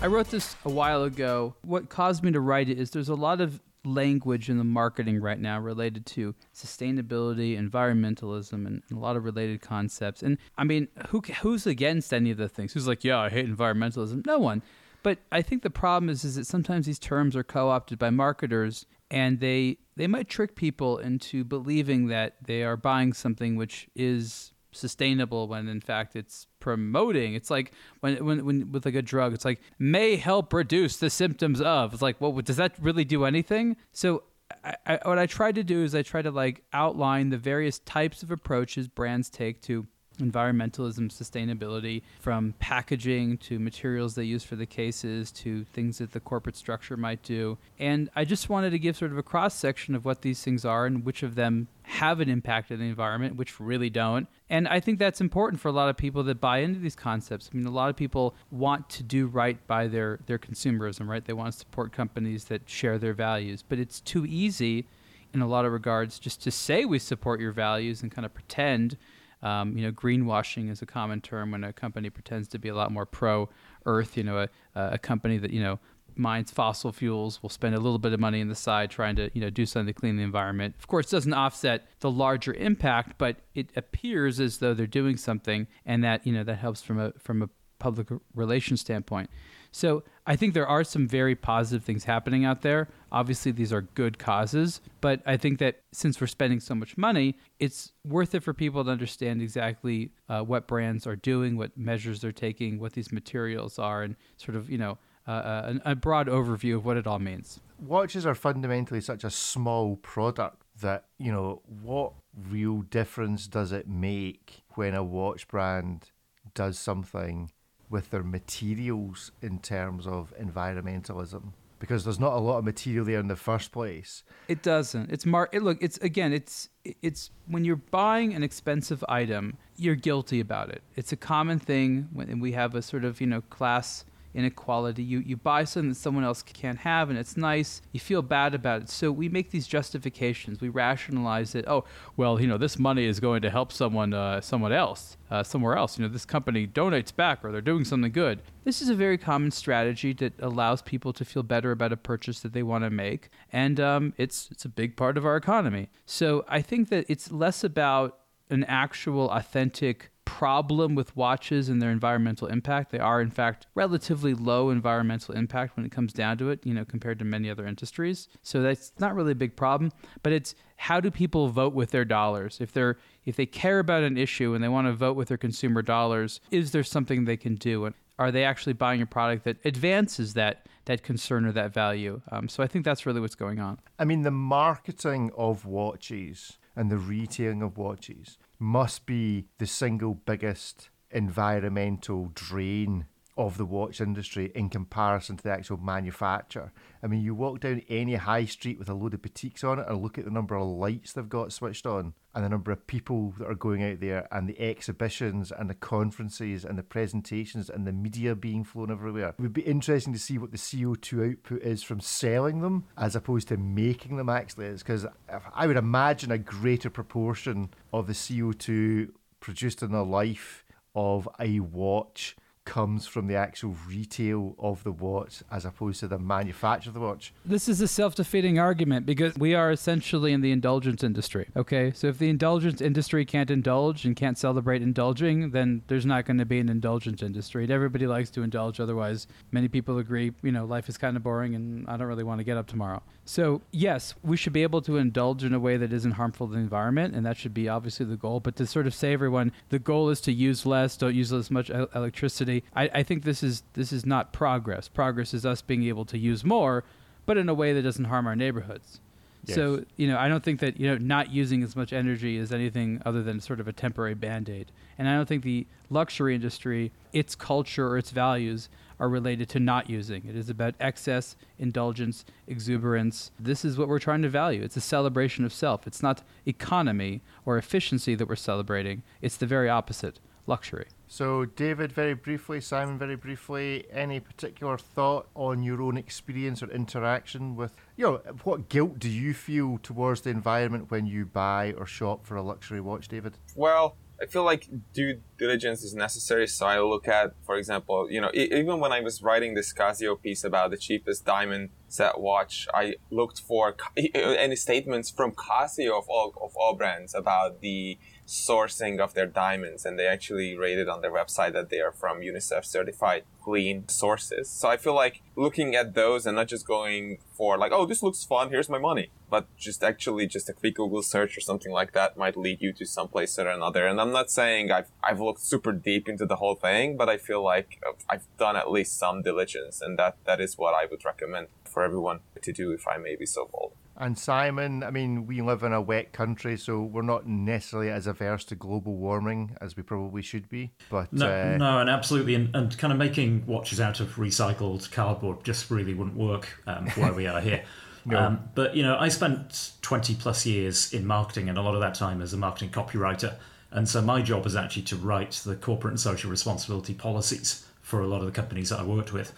[0.01, 1.55] I wrote this a while ago.
[1.61, 5.21] What caused me to write it is there's a lot of language in the marketing
[5.21, 10.23] right now related to sustainability, environmentalism, and, and a lot of related concepts.
[10.23, 12.73] And I mean, who who's against any of the things?
[12.73, 14.25] Who's like, yeah, I hate environmentalism?
[14.25, 14.61] No one.
[15.03, 18.87] But I think the problem is, is that sometimes these terms are co-opted by marketers,
[19.11, 24.51] and they they might trick people into believing that they are buying something which is
[24.75, 27.33] sustainable when in fact it's promoting.
[27.33, 31.09] It's like when when, when with like a drug it's like may help reduce the
[31.09, 31.93] symptoms of.
[31.93, 33.77] It's like well does that really do anything?
[33.91, 34.23] So
[34.63, 37.79] I, I, what i try to do is i try to like outline the various
[37.79, 39.87] types of approaches brands take to
[40.19, 46.19] environmentalism, sustainability, from packaging to materials they use for the cases to things that the
[46.19, 47.57] corporate structure might do.
[47.79, 50.65] And I just wanted to give sort of a cross section of what these things
[50.65, 54.27] are and which of them have an impact on the environment, which really don't.
[54.49, 57.49] And I think that's important for a lot of people that buy into these concepts.
[57.51, 61.23] I mean, a lot of people want to do right by their, their consumerism, right?
[61.23, 63.63] They want to support companies that share their values.
[63.67, 64.87] But it's too easy
[65.33, 68.33] in a lot of regards just to say we support your values and kind of
[68.33, 68.97] pretend
[69.41, 72.75] um, you know, greenwashing is a common term when a company pretends to be a
[72.75, 74.17] lot more pro-earth.
[74.17, 75.79] You know, a, a company that you know
[76.17, 79.29] mines fossil fuels will spend a little bit of money on the side trying to
[79.33, 80.75] you know do something to clean the environment.
[80.79, 85.67] Of course, doesn't offset the larger impact, but it appears as though they're doing something,
[85.85, 89.29] and that you know that helps from a from a public relations standpoint.
[89.75, 92.87] So I think there are some very positive things happening out there.
[93.11, 97.35] Obviously, these are good causes, but I think that since we're spending so much money,
[97.59, 102.21] it's worth it for people to understand exactly uh, what brands are doing, what measures
[102.21, 106.27] they're taking, what these materials are, and sort of you know uh, a, a broad
[106.27, 107.59] overview of what it all means.
[107.77, 112.13] Watches are fundamentally such a small product that you know what
[112.49, 116.11] real difference does it make when a watch brand
[116.53, 117.51] does something
[117.89, 123.19] with their materials in terms of environmentalism because there's not a lot of material there
[123.19, 124.23] in the first place.
[124.47, 125.11] It doesn't.
[125.11, 125.49] It's mar.
[125.51, 126.33] It, look, it's again.
[126.33, 126.69] It's
[127.01, 130.81] it's when you're buying an expensive item, you're guilty about it.
[130.95, 135.01] It's a common thing when we have a sort of you know class inequality.
[135.03, 137.81] You you buy something that someone else can't have, and it's nice.
[137.91, 140.61] You feel bad about it, so we make these justifications.
[140.61, 141.65] We rationalize it.
[141.67, 141.85] Oh,
[142.17, 145.75] well, you know, this money is going to help someone uh, someone else uh, somewhere
[145.75, 145.97] else.
[145.97, 148.41] You know, this company donates back, or they're doing something good.
[148.63, 152.41] This is a very common strategy that allows people to feel better about a purchase
[152.41, 155.89] that they want to make, and um, it's it's a big part of our economy.
[156.05, 158.19] So I think that it's less about
[158.49, 162.91] an actual authentic problem with watches and their environmental impact.
[162.91, 166.73] They are, in fact, relatively low environmental impact when it comes down to it, you
[166.73, 168.27] know, compared to many other industries.
[168.41, 169.91] So that's not really a big problem.
[170.23, 172.59] But it's how do people vote with their dollars?
[172.59, 175.37] If they're if they care about an issue and they want to vote with their
[175.37, 177.85] consumer dollars, is there something they can do?
[177.85, 182.21] And are they actually buying a product that advances that that concern or that value?
[182.31, 183.79] Um, so I think that's really what's going on.
[183.97, 190.15] I mean, the marketing of watches and the retailing of watches must be the single
[190.15, 193.05] biggest environmental drain
[193.37, 196.71] of the watch industry in comparison to the actual manufacturer.
[197.03, 199.87] I mean, you walk down any high street with a load of boutiques on it
[199.87, 202.87] and look at the number of lights they've got switched on and the number of
[202.87, 207.69] people that are going out there and the exhibitions and the conferences and the presentations
[207.69, 209.29] and the media being flown everywhere.
[209.29, 213.15] It would be interesting to see what the CO2 output is from selling them as
[213.15, 215.05] opposed to making them actually is because
[215.53, 219.09] I would imagine a greater proportion of the CO2
[219.41, 220.63] produced in the life
[220.95, 226.19] of a watch comes from the actual retail of the watch as opposed to the
[226.19, 227.31] manufacture of the watch.
[227.45, 231.47] This is a self defeating argument because we are essentially in the indulgence industry.
[231.55, 236.25] Okay, so if the indulgence industry can't indulge and can't celebrate indulging, then there's not
[236.25, 237.67] going to be an indulgence industry.
[237.69, 241.55] Everybody likes to indulge, otherwise, many people agree, you know, life is kind of boring
[241.55, 243.01] and I don't really want to get up tomorrow.
[243.27, 246.53] So, yes, we should be able to indulge in a way that isn't harmful to
[246.53, 248.39] the environment, and that should be obviously the goal.
[248.39, 251.49] But to sort of say everyone, the goal is to use less, don't use as
[251.49, 252.54] much electricity.
[252.75, 254.87] I, I think this is this is not progress.
[254.87, 256.83] Progress is us being able to use more,
[257.25, 258.99] but in a way that doesn't harm our neighborhoods.
[259.47, 259.55] Yes.
[259.55, 262.51] So, you know, I don't think that, you know, not using as much energy is
[262.51, 264.71] anything other than sort of a temporary band aid.
[264.97, 269.59] And I don't think the luxury industry, its culture or its values are related to
[269.59, 270.25] not using.
[270.27, 273.31] It is about excess, indulgence, exuberance.
[273.39, 274.63] This is what we're trying to value.
[274.63, 275.85] It's a celebration of self.
[275.85, 280.87] It's not economy or efficiency that we're celebrating, it's the very opposite luxury.
[281.07, 286.69] So, David, very briefly, Simon, very briefly, any particular thought on your own experience or
[286.71, 291.73] interaction with, you know, what guilt do you feel towards the environment when you buy
[291.77, 293.37] or shop for a luxury watch, David?
[293.55, 296.47] Well, I feel like due diligence is necessary.
[296.47, 300.21] So I look at, for example, you know, even when I was writing this Casio
[300.21, 306.05] piece about the cheapest diamond set watch, I looked for any statements from Casio of
[306.07, 311.01] all of all brands about the sourcing of their diamonds and they actually rated on
[311.01, 314.49] their website that they are from UNICEF certified clean sources.
[314.49, 318.01] So I feel like looking at those and not just going for like, oh, this
[318.01, 321.71] looks fun, here's my money, but just actually just a quick Google search or something
[321.71, 323.85] like that might lead you to some place or another.
[323.85, 327.17] And I'm not saying I've, I've looked super deep into the whole thing, but I
[327.17, 330.87] feel like uh, I've done at least some diligence and that, that is what I
[330.89, 333.73] would recommend for everyone to do if I may be so bold.
[333.97, 338.07] And Simon, I mean, we live in a wet country, so we're not necessarily as
[338.07, 340.71] averse to global warming as we probably should be.
[340.89, 344.91] But no, uh, no, and absolutely, and, and, kind of making watches out of recycled
[344.91, 347.63] cardboard just really wouldn't work um, where we are here.
[348.05, 348.19] no.
[348.19, 351.81] Um, but you know, I spent twenty plus years in marketing, and a lot of
[351.81, 353.35] that time as a marketing copywriter.
[353.71, 358.01] And so my job is actually to write the corporate and social responsibility policies for
[358.01, 359.33] a lot of the companies that I worked with.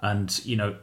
[0.00, 0.76] And you know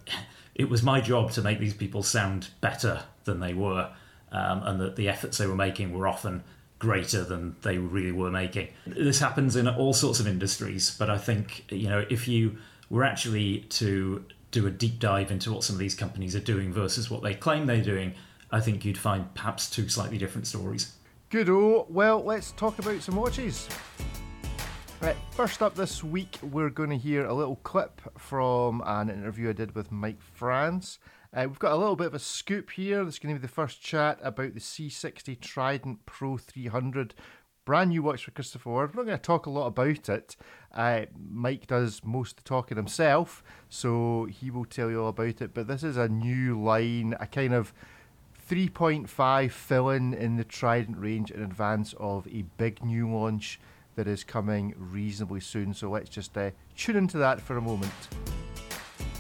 [0.55, 3.91] it was my job to make these people sound better than they were,
[4.31, 6.43] um, and that the efforts they were making were often
[6.79, 8.69] greater than they really were making.
[8.87, 12.57] This happens in all sorts of industries, but I think you know if you
[12.89, 16.71] were actually to do a deep dive into what some of these companies are doing
[16.71, 18.13] versus what they claim they're doing,
[18.51, 20.95] I think you'd find perhaps two slightly different stories.
[21.29, 21.49] Good.
[21.49, 23.67] Oh, well, let's talk about some watches.
[25.01, 29.49] Right, first up this week, we're going to hear a little clip from an interview
[29.49, 30.99] I did with Mike France.
[31.33, 33.03] Uh, we've got a little bit of a scoop here.
[33.03, 37.13] This is going to be the first chat about the C60 Trident Pro 300.
[37.65, 38.95] Brand new watch for Christopher Ward.
[38.95, 40.37] We're not going to talk a lot about it.
[40.73, 45.41] Uh, Mike does most of the talking himself, so he will tell you all about
[45.41, 45.53] it.
[45.53, 47.73] But this is a new line, a kind of
[48.49, 53.59] 3.5 fill in in the Trident range in advance of a big new launch
[53.95, 55.73] that is coming reasonably soon.
[55.73, 57.91] So let's just uh, tune into that for a moment.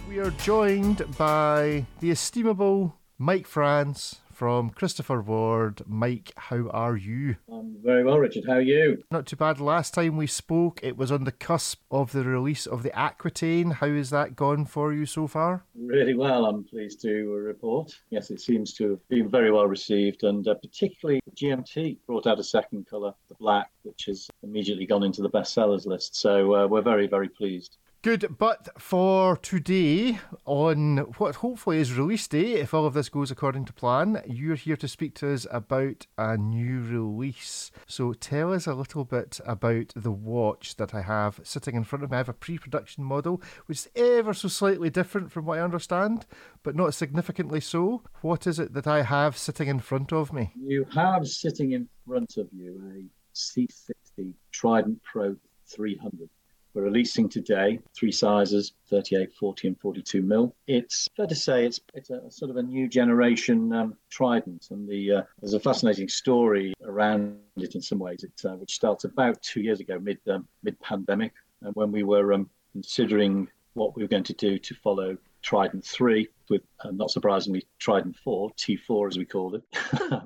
[0.07, 5.81] We are joined by the estimable Mike France from Christopher Ward.
[5.87, 7.37] Mike, how are you?
[7.49, 8.43] I'm very well, Richard.
[8.45, 9.01] How are you?
[9.09, 9.61] Not too bad.
[9.61, 13.71] Last time we spoke, it was on the cusp of the release of the Aquitaine.
[13.71, 15.63] How has that gone for you so far?
[15.73, 17.97] Really well, I'm pleased to report.
[18.09, 22.39] Yes, it seems to have been very well received, and uh, particularly GMT brought out
[22.39, 26.17] a second colour, the black, which has immediately gone into the bestsellers list.
[26.17, 27.77] So uh, we're very, very pleased.
[28.05, 33.31] Good, but for today, on what hopefully is release day, if all of this goes
[33.31, 37.71] according to plan, you're here to speak to us about a new release.
[37.87, 42.03] So tell us a little bit about the watch that I have sitting in front
[42.03, 42.17] of me.
[42.17, 45.63] I have a pre production model, which is ever so slightly different from what I
[45.63, 46.27] understand,
[46.61, 48.03] but not significantly so.
[48.21, 50.51] What is it that I have sitting in front of me?
[50.55, 56.29] You have sitting in front of you a C60 Trident Pro 300.
[56.75, 60.53] We're releasing today three sizes 38, 40, and 42 mil.
[60.67, 64.85] It's fair to say it's it's a sort of a new generation um, Trident, and
[64.85, 69.05] the uh, there's a fascinating story around it in some ways, it, uh, which starts
[69.05, 73.95] about two years ago, mid um, mid pandemic, and when we were um, considering what
[73.95, 78.49] we were going to do to follow Trident 3 with, uh, not surprisingly, Trident 4,
[78.53, 79.63] T4 as we called it.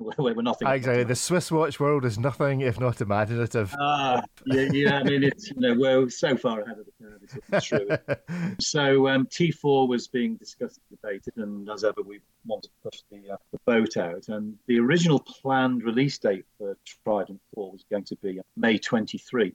[0.00, 0.66] we're, we're nothing.
[0.66, 1.04] Exactly.
[1.04, 3.74] The Swiss watch world is nothing if not imaginative.
[3.78, 4.98] Ah, yeah, yeah.
[4.98, 7.42] I mean, it's, you know, we're so far ahead of the curve.
[7.52, 7.88] It's true.
[8.60, 13.02] so um, T4 was being discussed and debated, and as ever, we wanted to push
[13.10, 14.28] the, uh, the boat out.
[14.28, 19.48] And the original planned release date for Trident 4 was going to be May 23.
[19.48, 19.54] It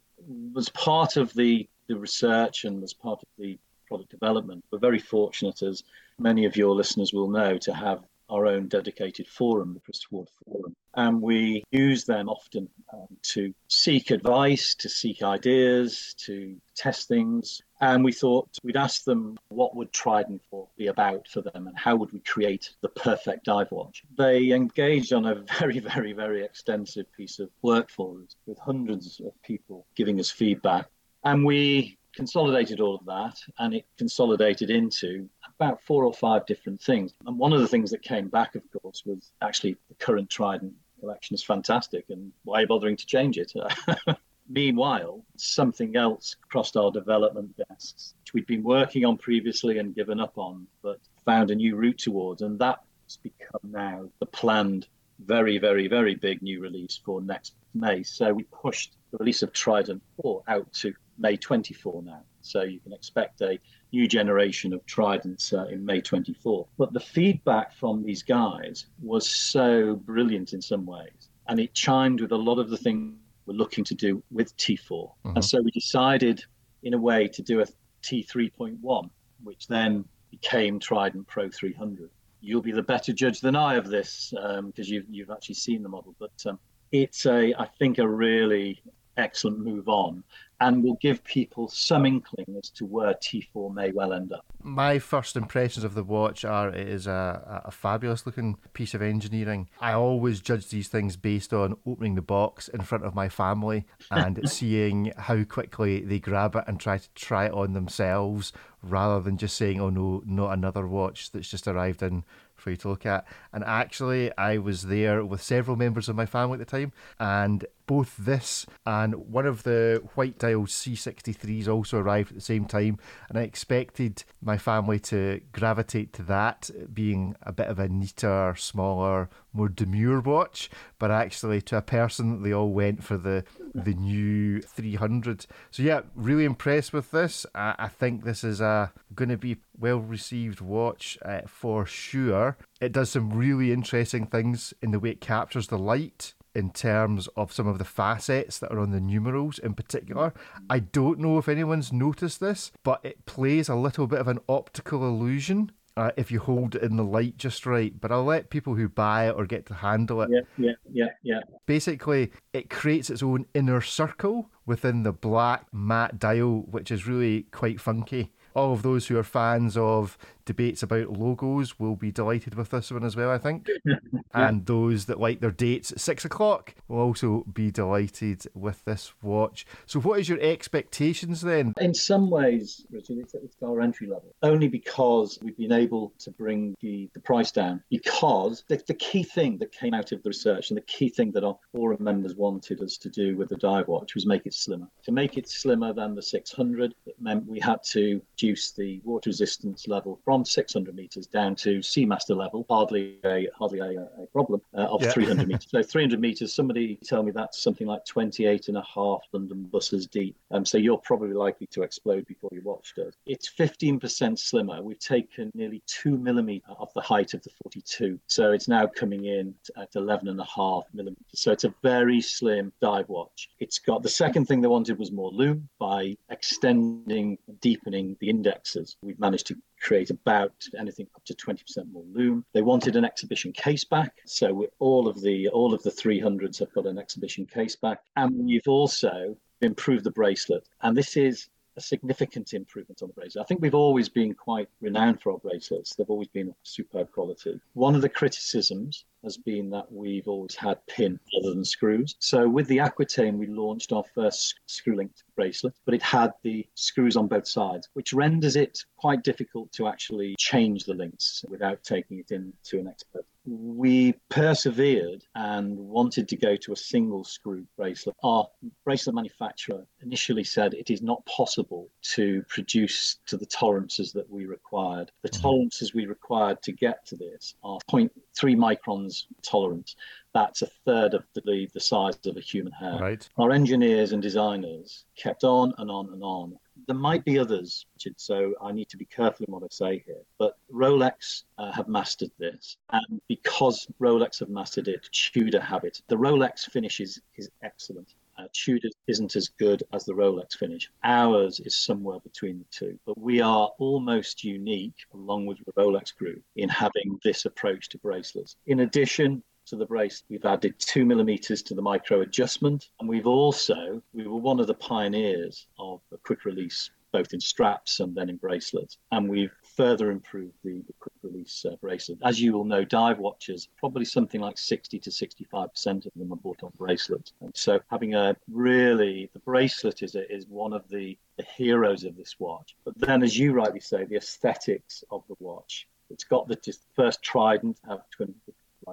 [0.53, 4.63] was part of the the research and was part of the product development.
[4.71, 5.83] We're very fortunate, as
[6.19, 10.29] many of your listeners will know, to have our own dedicated forum, the Christopher Ward
[10.45, 10.75] Forum.
[10.95, 17.61] And we use them often um, to seek advice, to seek ideas, to test things.
[17.81, 21.77] And we thought we'd ask them what would Trident 4 be about for them and
[21.77, 24.03] how would we create the perfect dive watch.
[24.17, 29.19] They engaged on a very, very, very extensive piece of work for us with hundreds
[29.19, 30.87] of people giving us feedback.
[31.23, 36.81] And we consolidated all of that and it consolidated into about four or five different
[36.81, 37.13] things.
[37.25, 40.73] And one of the things that came back, of course, was actually the current Trident
[40.99, 43.53] collection is fantastic and why are you bothering to change it?
[44.49, 50.19] Meanwhile, something else crossed our development desks, which we'd been working on previously and given
[50.19, 52.43] up on, but found a new route towards.
[52.43, 54.87] And that's become now the planned,
[55.19, 58.03] very, very, very big new release for next May.
[58.03, 62.21] So we pushed the release of Trident 4 out to May 24 now.
[62.41, 63.59] So you can expect a
[63.91, 66.67] new generation of Tridents uh, in May 24.
[66.77, 71.29] But the feedback from these guys was so brilliant in some ways.
[71.47, 74.89] And it chimed with a lot of the things we're looking to do with T4.
[74.89, 75.35] Mm-hmm.
[75.35, 76.43] And so we decided,
[76.83, 77.65] in a way, to do a
[78.03, 79.09] T3.1,
[79.43, 82.09] which then became Trident Pro 300.
[82.41, 85.81] You'll be the better judge than I of this because um, you've, you've actually seen
[85.81, 86.15] the model.
[86.19, 86.59] But um,
[86.91, 88.81] it's a, I think, a really
[89.17, 90.23] excellent move on
[90.61, 94.45] and will give people some inkling as to where T4 may well end up.
[94.61, 99.01] My first impressions of the watch are it is a, a fabulous looking piece of
[99.01, 99.69] engineering.
[99.79, 103.85] I always judge these things based on opening the box in front of my family
[104.09, 109.21] and seeing how quickly they grab it and try to try it on themselves rather
[109.21, 112.23] than just saying, oh no, not another watch that's just arrived in
[112.65, 113.27] for you to look at.
[113.53, 117.63] And actually, I was there with several members of my family at the time, and
[117.85, 122.97] both this and one of the white dial C63s also arrived at the same time,
[123.29, 128.55] and I expected my family to gravitate to that being a bit of a neater,
[128.57, 133.43] smaller, more demure watch, but actually to a person they all went for the
[133.75, 135.45] the new 300.
[135.71, 137.45] So yeah, really impressed with this.
[137.53, 142.57] I, I think this is a going to be well received watch uh, for sure.
[142.79, 147.27] It does some really interesting things in the way it captures the light in terms
[147.35, 150.33] of some of the facets that are on the numerals in particular.
[150.69, 154.39] I don't know if anyone's noticed this, but it plays a little bit of an
[154.47, 157.93] optical illusion uh, if you hold it in the light just right.
[157.99, 160.29] But I'll let people who buy it or get to handle it.
[160.31, 161.39] Yeah, yeah, yeah, yeah.
[161.65, 167.43] Basically, it creates its own inner circle within the black matte dial, which is really
[167.51, 172.55] quite funky all of those who are fans of debates about logos will be delighted
[172.55, 173.67] with this one as well, I think.
[173.85, 173.95] yeah.
[174.33, 179.13] And those that like their dates at six o'clock will also be delighted with this
[179.21, 179.65] watch.
[179.85, 181.73] So, what is your expectations then?
[181.79, 186.31] In some ways, Richard, it's, it's our entry level, only because we've been able to
[186.31, 187.83] bring the, the price down.
[187.89, 191.31] Because the, the key thing that came out of the research and the key thing
[191.31, 194.53] that our forum members wanted us to do with the dive watch was make it
[194.53, 194.87] slimmer.
[195.03, 199.29] To make it slimmer than the 600, it meant we had to reduce the water
[199.29, 204.27] resistance level from from 600 meters down to Seamaster level, hardly a hardly a, a
[204.33, 205.11] problem uh, of yeah.
[205.11, 205.67] 300 meters.
[205.69, 210.07] So 300 meters, somebody tell me that's something like 28 and a half London buses
[210.07, 210.35] deep.
[210.51, 213.13] Um, so you're probably likely to explode before your watch does.
[213.25, 214.81] It's 15% slimmer.
[214.81, 218.19] We've taken nearly two millimeter of the height of the 42.
[218.27, 221.23] So it's now coming in at 11 and a half millimeters.
[221.33, 223.49] So it's a very slim dive watch.
[223.59, 228.97] It's got the second thing they wanted was more lume by extending, deepening the indexes.
[229.01, 231.59] We've managed to create about anything up to 20%
[231.91, 232.45] more lume.
[232.53, 236.73] They wanted an exhibition case back, so all of the all of the 300s have
[236.73, 240.67] got an exhibition case back, and we've also improved the bracelet.
[240.81, 243.43] And this is a significant improvement on the bracelet.
[243.43, 245.95] I think we've always been quite renowned for our bracelets.
[245.95, 247.59] They've always been of superb quality.
[247.73, 252.15] One of the criticisms has been that we've always had pin other than screws.
[252.19, 257.17] So with the Aquitaine, we launched our first screw-linked bracelet, but it had the screws
[257.17, 262.19] on both sides, which renders it quite difficult to actually change the links without taking
[262.19, 267.65] it in to an expert we persevered and wanted to go to a single screw
[267.77, 268.15] bracelet.
[268.23, 268.47] Our
[268.83, 274.45] bracelet manufacturer initially said it is not possible to produce to the tolerances that we
[274.45, 275.11] required.
[275.21, 275.41] The mm-hmm.
[275.41, 278.09] tolerances we required to get to this are 0.3
[278.55, 279.95] microns tolerance.
[280.33, 282.97] That's a third of the, the size of a human hair.
[282.99, 283.29] Right.
[283.37, 286.57] Our engineers and designers kept on and on and on
[286.87, 287.85] there might be others,
[288.17, 290.21] so I need to be careful in what I say here.
[290.37, 296.01] But Rolex uh, have mastered this, and because Rolex have mastered it, Tudor have it.
[296.07, 298.15] The Rolex finish is, is excellent.
[298.37, 300.89] Uh, Tudor isn't as good as the Rolex finish.
[301.03, 306.15] Ours is somewhere between the two, but we are almost unique, along with the Rolex
[306.15, 308.57] group, in having this approach to bracelets.
[308.67, 310.23] In addition, to the brace.
[310.29, 314.67] We've added two millimeters to the micro adjustment, and we've also we were one of
[314.67, 319.55] the pioneers of a quick release, both in straps and then in bracelets, and we've
[319.75, 322.19] further improved the, the quick release uh, bracelet.
[322.23, 326.31] As you will know, dive watches probably something like 60 to 65 percent of them
[326.31, 330.73] are bought on bracelets, and so having a really the bracelet is a, is one
[330.73, 332.75] of the, the heroes of this watch.
[332.85, 335.87] But then, as you rightly say, the aesthetics of the watch.
[336.11, 338.35] It's got the just first trident, have twin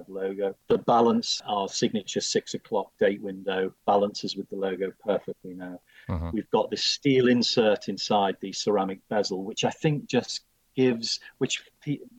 [0.09, 0.55] logo.
[0.69, 5.81] The balance, our signature six o'clock date window, balances with the logo perfectly now.
[6.09, 6.31] Uh-huh.
[6.33, 10.43] We've got this steel insert inside the ceramic bezel, which I think just
[10.75, 11.63] gives, which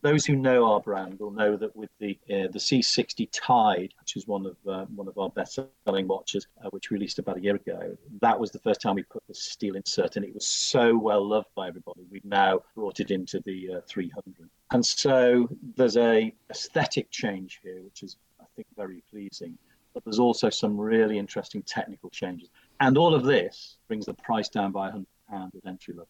[0.02, 4.16] those who know our brand will know that with the uh, the C60 Tide, which
[4.16, 7.56] is one of uh, one of our best-selling watches, uh, which released about a year
[7.56, 10.96] ago, that was the first time we put the steel insert, and it was so
[10.96, 12.02] well loved by everybody.
[12.10, 17.82] We've now brought it into the uh, 300, and so there's a aesthetic change here,
[17.82, 19.58] which is I think very pleasing.
[19.92, 22.48] But there's also some really interesting technical changes,
[22.80, 26.08] and all of this brings the price down by 100 pound at entry level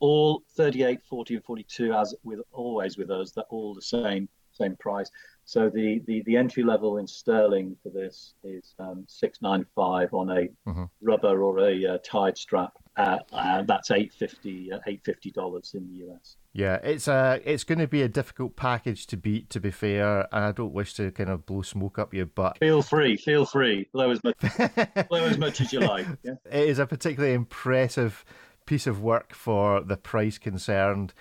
[0.00, 4.76] all 38 40 and 42 as with always with us they're all the same same
[4.76, 5.10] price
[5.44, 10.48] so the the, the entry level in sterling for this is um, 695 on a
[10.68, 10.84] mm-hmm.
[11.00, 16.12] rubber or a uh, Tide strap uh, and that's 850 uh, 850 dollars in the
[16.12, 19.48] us yeah, it's a uh, it's going to be a difficult package to beat.
[19.50, 22.58] To be fair, and I don't wish to kind of blow smoke up your butt.
[22.58, 24.36] Feel free, feel free, blow as much,
[25.08, 26.06] blow as much as you like.
[26.24, 26.32] Yeah?
[26.50, 28.24] It is a particularly impressive
[28.68, 31.14] piece of work for the price concerned.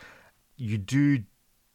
[0.57, 1.23] You do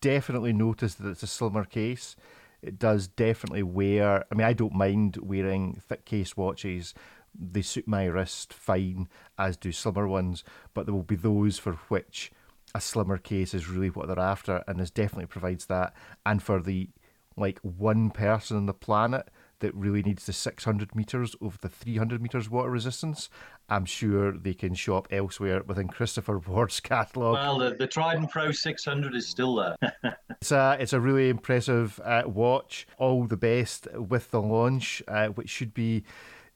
[0.02, 2.14] definitely notice that it's a slimmer case.
[2.60, 4.26] It does definitely wear.
[4.30, 6.92] I mean, I don't mind wearing thick case watches.
[7.34, 9.08] They suit my wrist fine,
[9.38, 10.44] as do slimmer ones.
[10.74, 12.30] But there will be those for which
[12.74, 15.94] a slimmer case is really what they're after, and this definitely provides that.
[16.26, 16.90] And for the
[17.34, 22.20] like one person on the planet that really needs the 600 meters over the 300
[22.20, 23.30] meters water resistance,
[23.72, 27.34] I'm sure they can shop elsewhere within Christopher Ward's catalogue.
[27.34, 29.76] Well, the, the Trident Pro 600 is still there.
[30.30, 32.86] it's, a, it's a really impressive uh, watch.
[32.98, 36.04] All the best with the launch, uh, which should be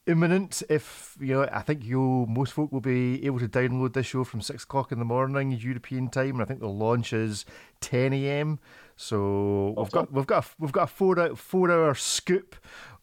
[0.07, 0.63] imminent.
[0.69, 4.23] If you know, I think you most folk will be able to download this show
[4.23, 7.47] from six o'clock in the morning European time, and I think the launch is
[7.81, 8.59] ten a.m.
[8.97, 12.57] So we've got we've got a, we've got a four four hour scoop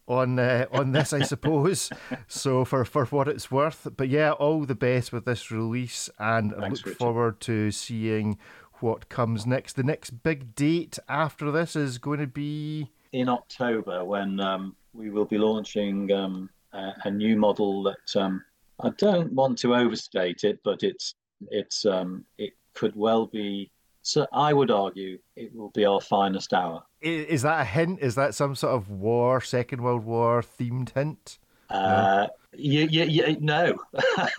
[0.06, 1.90] on uh, on this, I suppose.
[2.28, 6.50] so for for what it's worth, but yeah, all the best with this release, and
[6.50, 6.98] Thanks, I look Richard.
[6.98, 8.38] forward to seeing
[8.80, 9.74] what comes next.
[9.74, 15.10] The next big date after this is going to be in October when um, we
[15.10, 18.44] will be launching um, a, a, new model that um,
[18.80, 21.14] I don't want to overstate it, but it's
[21.50, 23.70] it's um, it could well be
[24.04, 26.82] so I would argue it will be our finest hour.
[27.00, 28.00] Is that a hint?
[28.00, 31.38] Is that some sort of war, Second World War themed hint?
[31.70, 33.78] Uh, you, you, you, no.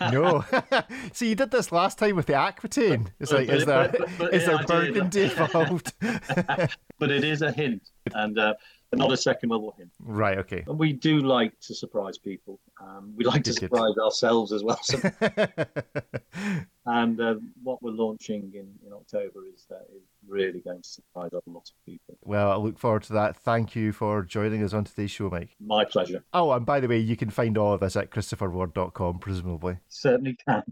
[0.12, 0.44] no.
[1.12, 3.10] See, you did this last time with the Aquitaine.
[3.18, 5.92] It's like, is there, but, but, but, is there burgundy involved?
[6.00, 7.90] but it is a hint.
[8.14, 8.54] And uh,
[8.92, 9.90] not a second level hint.
[10.00, 10.38] Right.
[10.38, 10.64] Okay.
[10.66, 12.60] And we do like to surprise people.
[12.80, 14.80] Um, we like to surprise ourselves as well.
[16.86, 21.30] and uh, what we're launching in, in October is uh, is really going to surprise
[21.32, 22.16] a lot of people.
[22.24, 23.36] Well, I look forward to that.
[23.36, 25.56] Thank you for joining us on today's show, Mike.
[25.60, 26.24] My pleasure.
[26.32, 29.78] Oh, and by the way, you can find all of this at christopherward.com, presumably.
[29.88, 30.62] Certainly can.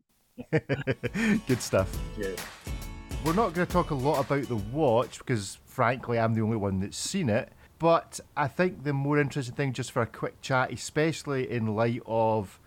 [1.47, 1.97] Good stuff.
[2.19, 2.35] Yeah.
[3.25, 6.59] We're not going to talk a lot about the watch because, frankly, I'm the only
[6.59, 7.51] one that's seen it.
[7.85, 12.01] But I think the more interesting thing, just for a quick chat, especially in light
[12.07, 12.59] of,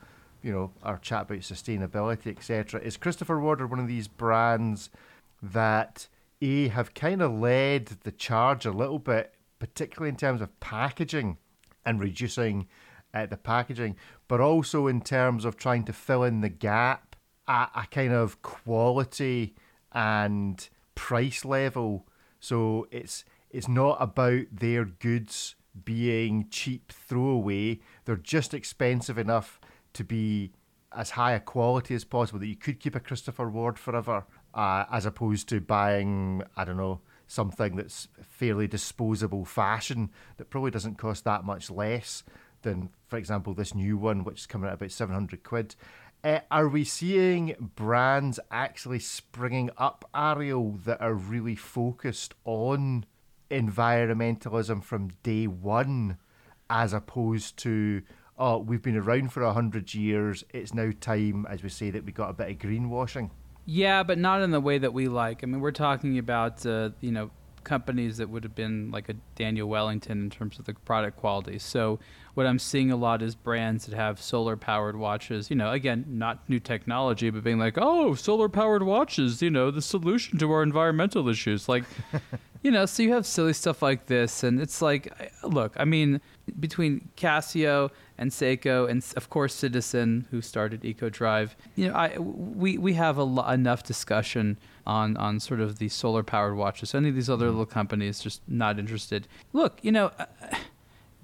[0.43, 4.91] you know, our chat about sustainability, etc., is Christopher Ward one of these brands
[5.41, 6.07] that
[6.39, 11.37] a have kind of led the charge a little bit, particularly in terms of packaging
[11.83, 12.67] and reducing
[13.11, 13.95] uh, the packaging,
[14.27, 17.15] but also in terms of trying to fill in the gap
[17.47, 19.55] at a kind of quality
[19.93, 22.05] and price level.
[22.39, 23.25] So it's
[23.57, 27.79] it's not about their goods being cheap throwaway.
[28.05, 29.59] They're just expensive enough
[29.93, 30.51] to be
[30.95, 34.85] as high a quality as possible that you could keep a Christopher Ward forever, uh,
[34.91, 40.99] as opposed to buying, I don't know, something that's fairly disposable fashion that probably doesn't
[40.99, 42.21] cost that much less
[42.61, 45.75] than, for example, this new one, which is coming out at about 700 quid.
[46.23, 53.05] Uh, are we seeing brands actually springing up, Ariel, that are really focused on
[53.49, 56.17] environmentalism from day one,
[56.69, 58.01] as opposed to
[58.37, 60.43] oh, we've been around for a hundred years.
[60.51, 63.31] It's now time, as we say, that we got a bit of greenwashing.
[63.65, 65.43] Yeah, but not in the way that we like.
[65.43, 67.31] I mean, we're talking about uh, you know
[67.63, 71.59] companies that would have been like a Daniel Wellington in terms of the product quality.
[71.59, 71.99] So
[72.33, 75.49] what I'm seeing a lot is brands that have solar powered watches.
[75.49, 79.41] You know, again, not new technology, but being like, oh, solar powered watches.
[79.41, 81.67] You know, the solution to our environmental issues.
[81.67, 81.83] Like.
[82.63, 86.19] you know, so you have silly stuff like this, and it's like, look, I mean,
[86.59, 92.77] between Casio and Seiko, and of course Citizen, who started EcoDrive, you know, I we
[92.77, 94.57] we have a lo- enough discussion
[94.87, 96.95] on on sort of the solar powered watches.
[96.95, 99.27] Any of these other little companies just not interested.
[99.53, 100.25] Look, you know, uh,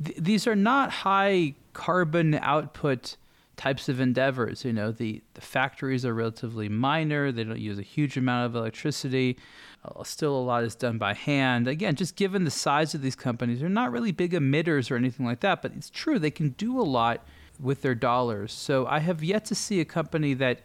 [0.03, 3.15] th- these are not high carbon output
[3.55, 4.65] types of endeavors.
[4.65, 8.55] You know, the, the factories are relatively minor, they don't use a huge amount of
[8.55, 9.37] electricity.
[9.85, 11.67] Uh, still, a lot is done by hand.
[11.67, 15.25] Again, just given the size of these companies, they're not really big emitters or anything
[15.25, 17.25] like that, but it's true, they can do a lot
[17.59, 18.51] with their dollars.
[18.51, 20.61] So I have yet to see a company that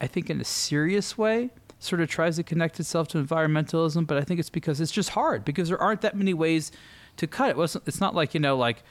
[0.00, 4.18] I think in a serious way sort of tries to connect itself to environmentalism, but
[4.18, 6.72] I think it's because it's just hard because there aren't that many ways
[7.16, 7.56] to cut it.
[7.56, 8.82] Wasn't it's not like, you know, like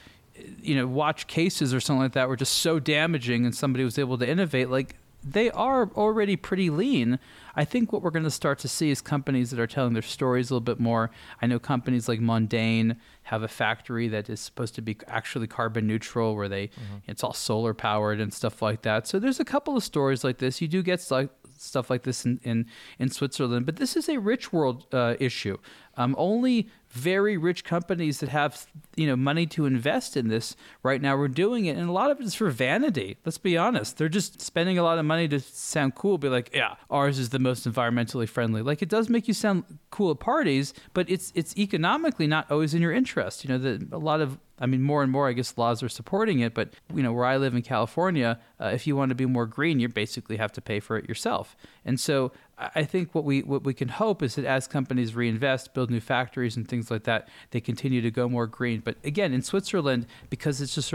[0.61, 3.97] you know, watch cases or something like that were just so damaging and somebody was
[3.97, 7.19] able to innovate like they are already pretty lean.
[7.55, 10.01] I think what we're going to start to see is companies that are telling their
[10.01, 11.09] stories a little bit more.
[11.41, 15.87] I know companies like Mondaine have a factory that is supposed to be actually carbon
[15.87, 16.97] neutral, where they mm-hmm.
[17.07, 19.07] it's all solar powered and stuff like that.
[19.07, 20.61] So there's a couple of stories like this.
[20.61, 21.29] You do get like
[21.59, 22.65] stuff like this in, in,
[22.99, 25.57] in Switzerland, but this is a rich world uh, issue.
[25.95, 31.01] Um, only very rich companies that have you know money to invest in this right
[31.01, 33.17] now we're doing it, and a lot of it is for vanity.
[33.25, 36.17] Let's be honest; they're just spending a lot of money to sound cool.
[36.17, 38.61] Be like, yeah, ours is the most environmentally friendly.
[38.61, 42.73] Like it does make you sound cool at parties, but it's it's economically not always
[42.73, 43.43] in your interest.
[43.43, 45.89] You know, that a lot of I mean, more and more, I guess laws are
[45.89, 46.53] supporting it.
[46.53, 49.45] But you know, where I live in California, uh, if you want to be more
[49.45, 51.55] green, you basically have to pay for it yourself.
[51.85, 55.75] And so, I think what we what we can hope is that as companies reinvest,
[55.75, 58.79] build new factories and things like that, they continue to go more green.
[58.79, 60.91] But again, in Switzerland, because it's just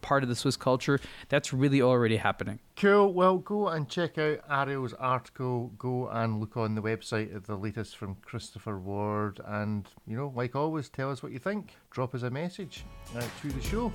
[0.00, 2.58] part of the Swiss culture, that's really already happening.
[2.76, 3.12] Cool.
[3.12, 5.70] Well, go and check out Ariel's article.
[5.78, 9.40] Go and look on the website at the latest from Christopher Ward.
[9.46, 11.76] And, you know, like always, tell us what you think.
[11.90, 12.84] Drop us a message
[13.16, 13.92] uh, to the show.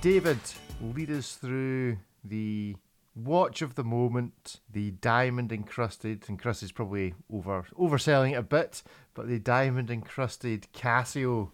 [0.00, 0.38] David,
[0.80, 2.74] lead us through the
[3.14, 8.82] watch of the moment, the diamond encrusted, encrusted is probably over overselling it a bit,
[9.14, 11.50] but the diamond encrusted Casio.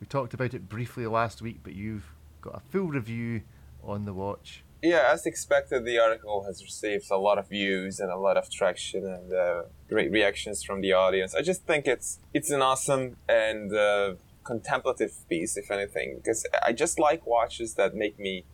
[0.00, 2.06] We talked about it briefly last week, but you've
[2.40, 3.42] got a full review
[3.82, 4.64] on the watch.
[4.82, 8.50] Yeah, as expected, the article has received a lot of views and a lot of
[8.50, 11.36] traction and uh, great reactions from the audience.
[11.36, 16.72] I just think it's it's an awesome and uh, contemplative piece, if anything, because I
[16.72, 18.44] just like watches that make me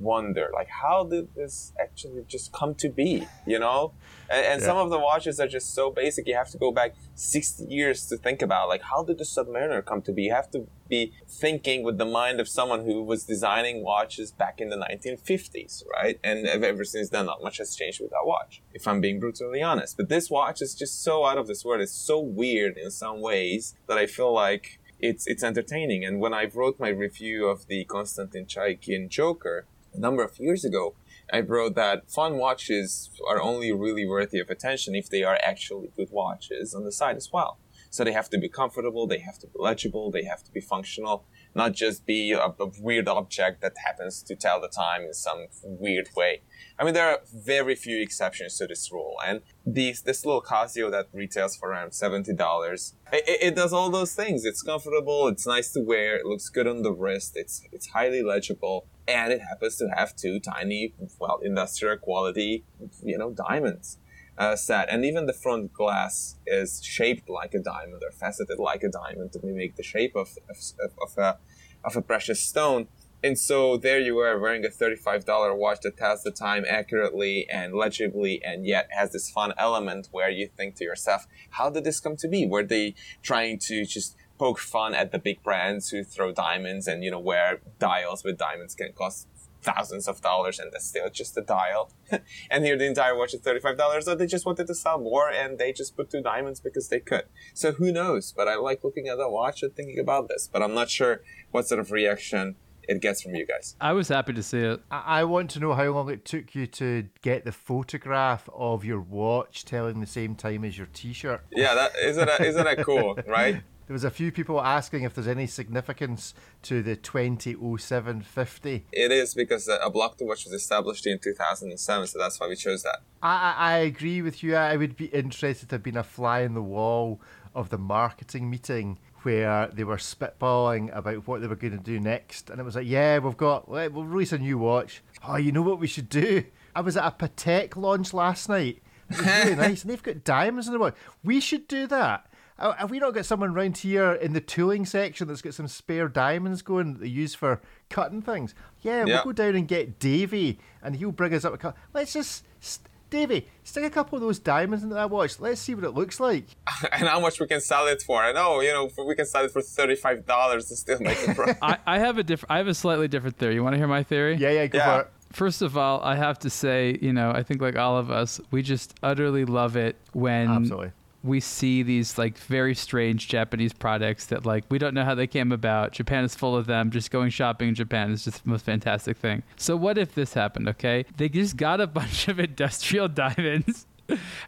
[0.00, 3.92] wonder like how did this actually just come to be you know
[4.30, 4.66] and, and Yeah.
[4.68, 8.06] some of the watches are just so basic you have to go back 60 years
[8.06, 11.12] to think about like how did the submariner come to be you have to be
[11.28, 16.18] thinking with the mind of someone who was designing watches back in the 1950s right
[16.24, 19.62] and ever since then not much has changed with that watch if i'm being brutally
[19.62, 22.90] honest but this watch is just so out of this world it's so weird in
[22.90, 26.04] some ways that i feel like it's it's entertaining.
[26.04, 30.64] And when I wrote my review of the Konstantin Chaikin Joker a number of years
[30.64, 30.94] ago,
[31.32, 35.90] I wrote that fun watches are only really worthy of attention if they are actually
[35.96, 37.58] good watches on the side as well.
[37.92, 40.60] So they have to be comfortable, they have to be legible, they have to be
[40.60, 41.24] functional,
[41.56, 45.46] not just be a, a weird object that happens to tell the time in some
[45.64, 46.42] weird way.
[46.78, 50.88] I mean, there are very few exceptions to this rule, and these this little Casio
[50.92, 54.44] that retails for around seventy dollars, it, it- does all those things.
[54.44, 58.22] It's comfortable, it's nice to wear, it looks good on the wrist, it's it's highly
[58.22, 62.64] legible, and it happens to have two tiny, well, industrial quality,
[63.02, 63.98] you know, diamonds
[64.38, 68.82] uh, set, and even the front glass is shaped like a diamond or faceted like
[68.82, 70.56] a diamond to mimic the shape of of,
[71.02, 71.38] of a
[71.84, 72.88] of a precious stone.
[73.22, 77.74] And so there you are wearing a $35 watch that tells the time accurately and
[77.74, 82.00] legibly and yet has this fun element where you think to yourself, how did this
[82.00, 82.46] come to be?
[82.46, 87.04] Were they trying to just poke fun at the big brands who throw diamonds and,
[87.04, 89.28] you know, wear dials with diamonds can cost
[89.60, 91.92] thousands of dollars and that's still just a dial.
[92.50, 95.58] and here the entire watch is $35 so they just wanted to sell more and
[95.58, 97.24] they just put two diamonds because they could.
[97.52, 98.32] So who knows?
[98.34, 101.20] But I like looking at the watch and thinking about this, but I'm not sure
[101.50, 102.56] what sort of reaction
[102.88, 103.76] it gets from you guys.
[103.78, 104.80] I was happy to see it.
[104.90, 108.86] I I want to know how long it took you to get the photograph of
[108.86, 111.42] your watch telling the same time as your T-shirt.
[111.52, 113.62] Yeah, that isn't that, isn't that cool, right?
[113.90, 116.32] There was a few people asking if there's any significance
[116.62, 118.86] to the 200750.
[118.92, 123.00] It is because aBlogtoWatch was established in 2007, so that's why we chose that.
[123.20, 124.54] I, I I agree with you.
[124.54, 127.20] I would be interested to have been a fly in the wall
[127.52, 131.98] of the marketing meeting where they were spitballing about what they were going to do
[131.98, 135.02] next, and it was like, yeah, we've got we'll release a new watch.
[135.26, 136.44] Oh, you know what we should do?
[136.76, 138.82] I was at a Patek launch last night.
[139.10, 140.94] It was really nice, and they've got diamonds in the watch.
[141.24, 142.29] We should do that.
[142.60, 145.66] Uh, Have we not got someone round here in the tooling section that's got some
[145.66, 148.54] spare diamonds going that they use for cutting things?
[148.82, 149.14] Yeah, Yeah.
[149.24, 151.76] we'll go down and get Davy, and he'll bring us up a cut.
[151.94, 155.40] Let's just, st- Davey, stick a couple of those diamonds into that watch.
[155.40, 156.44] Let's see what it looks like.
[156.92, 158.22] and how much we can sell it for.
[158.22, 161.56] I know, you know, we can sell it for $35 and still make a profit.
[161.62, 162.52] I, I have a different.
[162.52, 163.54] I have a slightly different theory.
[163.54, 164.36] You want to hear my theory?
[164.36, 164.94] Yeah, yeah, go Yeah.
[164.96, 165.10] for it.
[165.32, 168.40] First of all, I have to say, you know, I think like all of us,
[168.50, 170.92] we just utterly love it when Absolutely.
[171.22, 175.26] We see these like very strange Japanese products that like we don't know how they
[175.26, 175.92] came about.
[175.92, 176.90] Japan is full of them.
[176.90, 179.42] Just going shopping in Japan is just the most fantastic thing.
[179.56, 181.04] So what if this happened, okay?
[181.16, 183.86] They just got a bunch of industrial diamonds.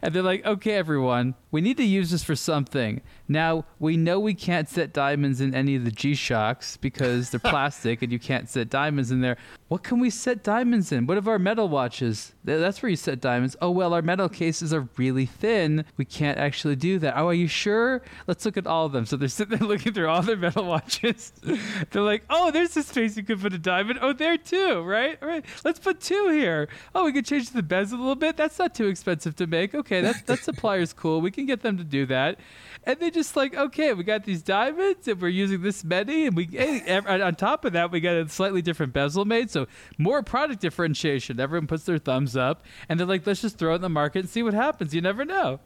[0.01, 3.01] And they're like, okay, everyone, we need to use this for something.
[3.27, 7.39] Now, we know we can't set diamonds in any of the G Shocks because they're
[7.51, 9.37] plastic and you can't set diamonds in there.
[9.69, 11.07] What can we set diamonds in?
[11.07, 12.33] What of our metal watches?
[12.43, 13.55] That's where you set diamonds.
[13.61, 15.85] Oh, well, our metal cases are really thin.
[15.97, 17.17] We can't actually do that.
[17.17, 18.03] Oh, are you sure?
[18.27, 19.05] Let's look at all of them.
[19.05, 21.33] So they're sitting there looking through all their metal watches.
[21.91, 23.99] they're like, oh, there's a space you could put a diamond.
[24.01, 25.17] Oh, there too, right?
[25.21, 25.45] All right.
[25.63, 26.67] Let's put two here.
[26.93, 28.37] Oh, we could change the bezel a little bit.
[28.37, 31.21] That's not too expensive to Okay, that, that supplier's cool.
[31.21, 32.39] We can get them to do that.
[32.85, 36.27] And they just like, okay, we got these diamonds and we're using this many.
[36.27, 39.49] And we, ev- on top of that, we got a slightly different bezel made.
[39.51, 41.39] So more product differentiation.
[41.39, 44.19] Everyone puts their thumbs up and they're like, let's just throw it in the market
[44.19, 44.93] and see what happens.
[44.93, 45.59] You never know.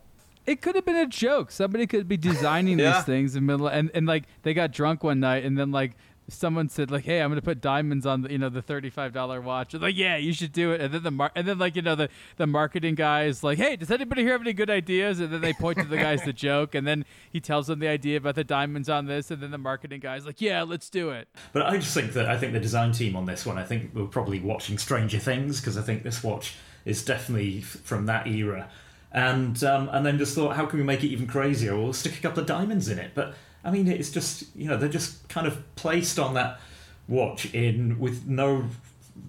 [0.45, 1.51] It could have been a joke.
[1.51, 2.93] Somebody could be designing Yeah.
[2.97, 5.71] these things in the middle, and, and like they got drunk one night, and then
[5.71, 5.91] like
[6.29, 9.13] someone said like, "Hey, I'm gonna put diamonds on the you know the thirty five
[9.13, 11.57] dollar watch." They're like, "Yeah, you should do it." And then the mar- and then
[11.57, 14.53] like you know the the marketing guy is like, "Hey, does anybody here have any
[14.53, 17.67] good ideas?" And then they point to the guy's the joke, and then he tells
[17.67, 20.63] them the idea about the diamonds on this, and then the marketing guy's like, "Yeah,
[20.63, 23.45] let's do it." But I just think that I think the design team on this
[23.45, 26.55] one, I think we're probably watching Stranger Things because I think this watch
[26.85, 28.69] is definitely from that era.
[29.11, 31.77] And um, and then just thought, how can we make it even crazier?
[31.77, 33.11] We'll stick a couple of diamonds in it.
[33.15, 33.35] But
[33.67, 36.59] I mean, it's just you know they're just kind of placed on that
[37.09, 38.65] watch in with no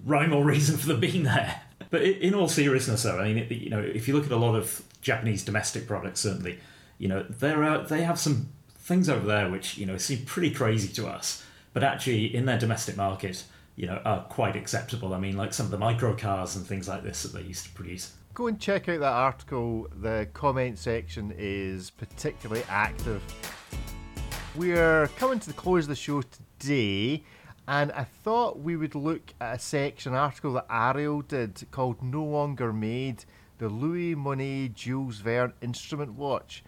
[0.05, 1.61] rhyme or reason for them being there.
[1.91, 4.37] But in all seriousness, though, I mean, it- you know, if you look at a
[4.37, 6.59] lot of Japanese domestic products, certainly,
[6.99, 10.51] you know, there are they have some things over there which you know seem pretty
[10.51, 13.43] crazy to us, but actually in their domestic market,
[13.75, 15.13] you know, are quite acceptable.
[15.13, 17.65] I mean, like some of the micro cars and things like this that they used
[17.65, 18.13] to produce.
[18.35, 19.87] Go and check out that article.
[19.99, 23.21] The comment section is particularly active.
[24.55, 27.23] We're coming to the close of the show today,
[27.67, 32.23] And I thought we would look at a section article that Ariel did called No
[32.23, 33.25] Longer Made
[33.59, 36.63] the Louis Moinet Jules Verne Instrument Watch.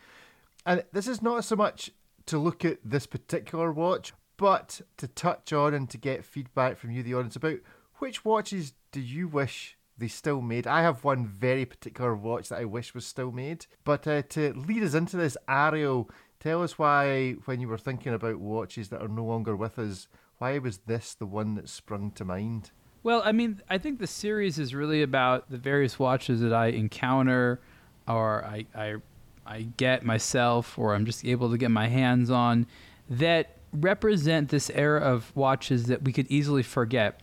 [0.65, 1.89] And this is not so much
[2.27, 6.91] to look at this particular watch, but to touch on and to get feedback from
[6.91, 7.59] you, the audience, about
[7.95, 10.67] which watches do you wish they still made?
[10.67, 13.65] I have one very particular watch that I wish was still made.
[13.83, 16.09] But uh, to lead us into this, Ariel,
[16.41, 20.07] tell us why, when you were thinking about watches that are no longer with us,
[20.39, 22.71] why was this the one that sprung to mind?
[23.03, 26.67] Well, I mean, I think the series is really about the various watches that I
[26.67, 27.61] encounter
[28.07, 28.95] or I, I,
[29.45, 32.67] I get myself or I'm just able to get my hands on
[33.09, 37.21] that represent this era of watches that we could easily forget.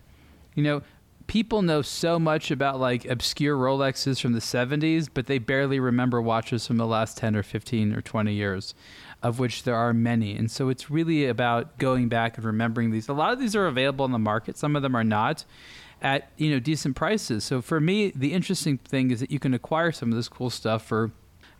[0.55, 0.83] You know,
[1.29, 6.21] people know so much about like obscure Rolexes from the 70s, but they barely remember
[6.21, 8.75] watches from the last 10 or 15 or 20 years
[9.23, 10.37] of which there are many.
[10.37, 13.09] And so it's really about going back and remembering these.
[13.09, 15.45] A lot of these are available in the market, some of them are not
[16.01, 17.43] at, you know, decent prices.
[17.43, 20.51] So for me, the interesting thing is that you can acquire some of this cool
[20.51, 21.11] stuff for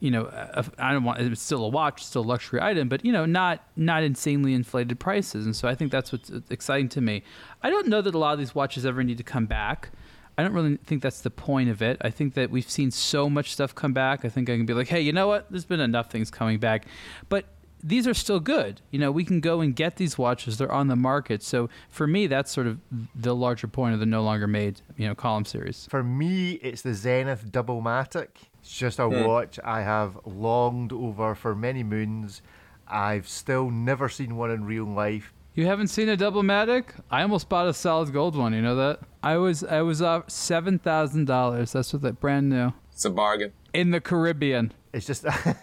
[0.01, 0.31] you know,
[0.79, 3.65] I don't want it's still a watch, still a luxury item, but you know, not
[3.77, 5.45] not insanely inflated prices.
[5.45, 7.25] And so I think that's what's exciting to me.
[7.63, 9.91] I don't know that a lot of these watches ever need to come back.
[10.39, 11.99] I don't really think that's the point of it.
[12.01, 14.25] I think that we've seen so much stuff come back.
[14.25, 15.51] I think I can be like, hey, you know what?
[15.51, 16.87] There's been enough things coming back.
[17.29, 17.47] But
[17.83, 18.81] these are still good.
[18.93, 20.57] You know, we can go and get these watches.
[20.57, 21.43] They're on the market.
[21.43, 22.79] So for me, that's sort of
[23.17, 25.89] the larger point of the no longer made, you know, column series.
[25.91, 28.29] For me, it's the Zenith Doublematic.
[28.61, 29.27] It's just a mm.
[29.27, 32.43] watch I have longed over for many moons.
[32.87, 35.33] I've still never seen one in real life.
[35.59, 36.91] You haven't seen a Doublematic?
[37.11, 38.53] I almost bought a solid gold one.
[38.53, 39.01] You know that?
[39.25, 41.73] I was I was off seven thousand dollars.
[41.73, 42.75] That's what that brand new.
[42.93, 43.53] It's a bargain.
[43.75, 44.73] In the Caribbean.
[44.93, 45.25] It's just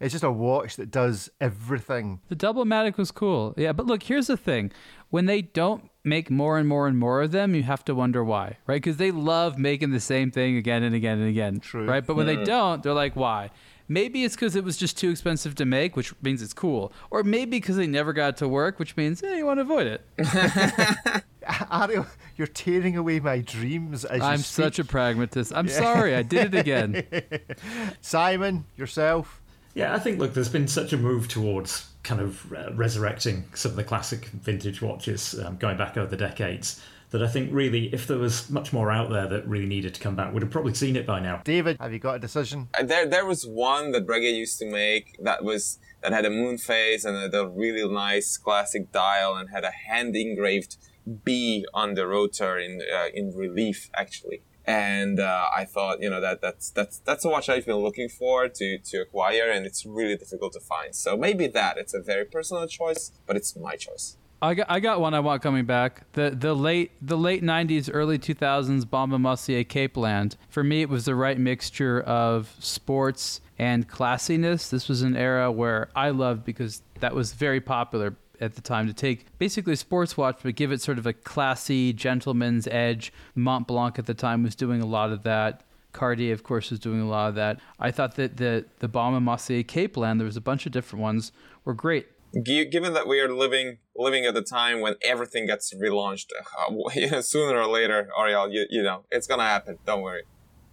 [0.00, 2.20] it's just a watch that does everything.
[2.28, 3.52] The Doublematic was cool.
[3.56, 4.70] Yeah, but look, here's the thing.
[5.10, 8.22] When they don't make more and more and more of them, you have to wonder
[8.22, 8.80] why, right?
[8.80, 11.58] Because they love making the same thing again and again and again.
[11.58, 11.88] True.
[11.88, 12.06] Right?
[12.06, 12.44] But when they hmm.
[12.44, 13.50] don't, they're like, why?
[13.92, 16.94] Maybe it's because it was just too expensive to make, which means it's cool.
[17.10, 19.86] Or maybe because they never got to work, which means eh, you want to avoid
[19.86, 20.02] it.
[21.70, 24.06] Ariel, you're tearing away my dreams.
[24.08, 25.52] I'm such a pragmatist.
[25.54, 25.74] I'm yeah.
[25.74, 27.04] sorry, I did it again.
[28.00, 29.42] Simon, yourself.
[29.74, 33.72] Yeah, I think look, there's been such a move towards kind of uh, resurrecting some
[33.72, 36.82] of the classic vintage watches um, going back over the decades
[37.12, 40.00] that I think really, if there was much more out there that really needed to
[40.00, 41.42] come back, would have probably seen it by now.
[41.44, 42.68] David, have you got a decision?
[42.74, 46.30] Uh, there, there was one that Breguet used to make that was that had a
[46.30, 50.76] moon phase and a, a really nice classic dial and had a hand engraved
[51.24, 54.42] B on the rotor in uh, in relief actually.
[54.64, 58.08] And uh, I thought, you know, that that's that's that's a watch I've been looking
[58.08, 60.94] for to to acquire, and it's really difficult to find.
[60.94, 64.16] So maybe that it's a very personal choice, but it's my choice.
[64.42, 66.02] I got I got one I want coming back.
[66.14, 70.34] The the late the late '90s, early 2000s Baume & Mercier Capeland.
[70.48, 74.68] For me, it was the right mixture of sports and classiness.
[74.68, 78.88] This was an era where I loved because that was very popular at the time
[78.88, 83.12] to take basically a sports watch but give it sort of a classy gentleman's edge.
[83.36, 85.62] Montblanc at the time was doing a lot of that.
[85.92, 87.60] Cartier, of course, was doing a lot of that.
[87.78, 91.00] I thought that the the Baume & Mercier Capeland, there was a bunch of different
[91.00, 91.30] ones,
[91.64, 92.08] were great
[92.44, 96.26] given that we are living living at a time when everything gets relaunched
[96.58, 100.22] uh, sooner or later ariel you, you know it's gonna happen don't worry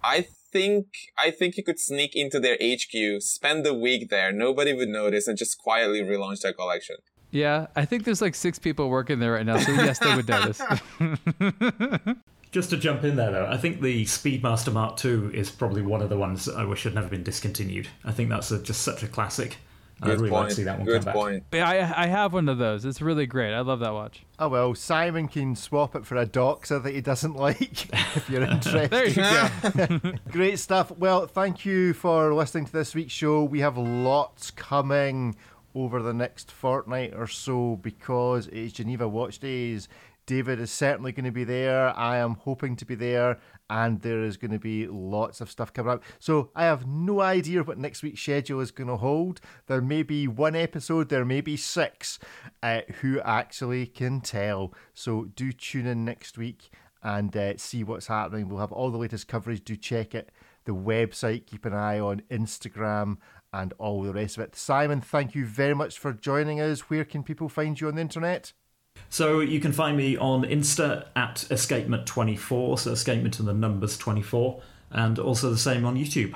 [0.03, 0.86] i think
[1.18, 5.28] i think you could sneak into their hq spend a week there nobody would notice
[5.28, 6.95] and just quietly relaunch their collection
[7.32, 10.28] yeah i think there's like six people working there right now so yes they would
[10.28, 10.62] notice
[12.51, 16.01] Just to jump in there, though, I think the Speedmaster Mark II is probably one
[16.01, 17.89] of the ones I wish had never been discontinued.
[18.03, 19.57] I think that's a, just such a classic.
[20.02, 20.41] Good I'd really point.
[20.41, 21.50] like to see that one Good come point.
[21.52, 21.60] back.
[21.76, 22.86] Yeah, I, I have one of those.
[22.86, 23.54] It's really great.
[23.54, 24.24] I love that watch.
[24.39, 28.43] Oh well, Simon can swap it for a Doxa that he doesn't like if you're
[28.50, 28.89] interested.
[28.89, 30.12] there you go.
[30.32, 30.91] great stuff.
[30.91, 33.43] Well, thank you for listening to this week's show.
[33.43, 35.36] We have lots coming
[35.76, 39.88] over the next fortnight or so because it's Geneva Watch Days.
[40.26, 41.89] David is certainly going to be there.
[41.97, 43.39] I am hoping to be there,
[43.70, 46.03] and there is going to be lots of stuff coming up.
[46.20, 49.41] So I have no idea what next week's schedule is going to hold.
[49.67, 52.20] There may be one episode, there may be six.
[52.63, 54.74] Uh, who actually can tell?
[54.93, 56.72] So do tune in next week
[57.03, 58.49] and uh, see what's happening.
[58.49, 59.63] We'll have all the latest coverage.
[59.63, 60.32] Do check it.
[60.65, 63.17] The website, keep an eye on Instagram
[63.53, 64.55] and all the rest of it.
[64.55, 66.89] Simon, thank you very much for joining us.
[66.89, 68.53] Where can people find you on the internet?
[69.10, 74.62] So you can find me on Insta at escapement24, so escapement and the numbers 24,
[74.91, 76.36] and also the same on YouTube.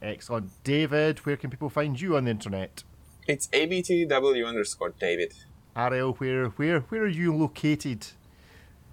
[0.00, 0.50] Excellent.
[0.64, 2.82] David, where can people find you on the internet?
[3.28, 5.32] It's abtw underscore David.
[5.76, 8.06] Ariel, where where where are you located?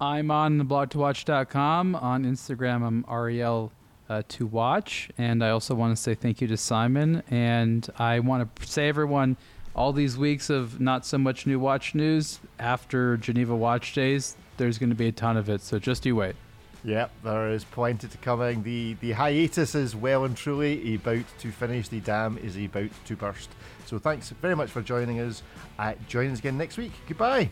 [0.00, 1.94] I'm on blog2watch.com.
[1.96, 3.70] On Instagram, I'm Ariel
[4.08, 5.10] uh, to watch.
[5.18, 7.22] And I also want to say thank you to Simon.
[7.30, 9.36] And I want to say, everyone,
[9.80, 14.76] all these weeks of not so much new watch news after Geneva Watch Days, there's
[14.76, 15.62] going to be a ton of it.
[15.62, 16.36] So just you wait.
[16.84, 18.62] Yep, there is plenty to coming.
[18.62, 21.88] The the hiatus is well and truly about to finish.
[21.88, 23.48] The dam is about to burst.
[23.86, 25.42] So thanks very much for joining us.
[25.78, 26.92] Uh, join us again next week.
[27.08, 27.48] Goodbye.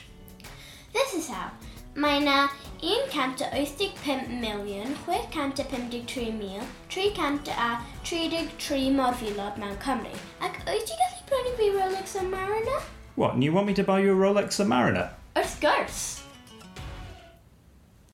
[0.92, 1.50] This is how.
[1.94, 2.48] Mae 'na
[2.80, 10.12] 185 miliwn 653,000 333 mor filodd mewn Cymru.
[10.40, 12.82] Ac wyt ti gallu brynu fi Rolex Submariner?
[13.16, 15.10] What, and you want me to buy you a Rolex Submariner?
[15.34, 16.17] Wrth gwrs!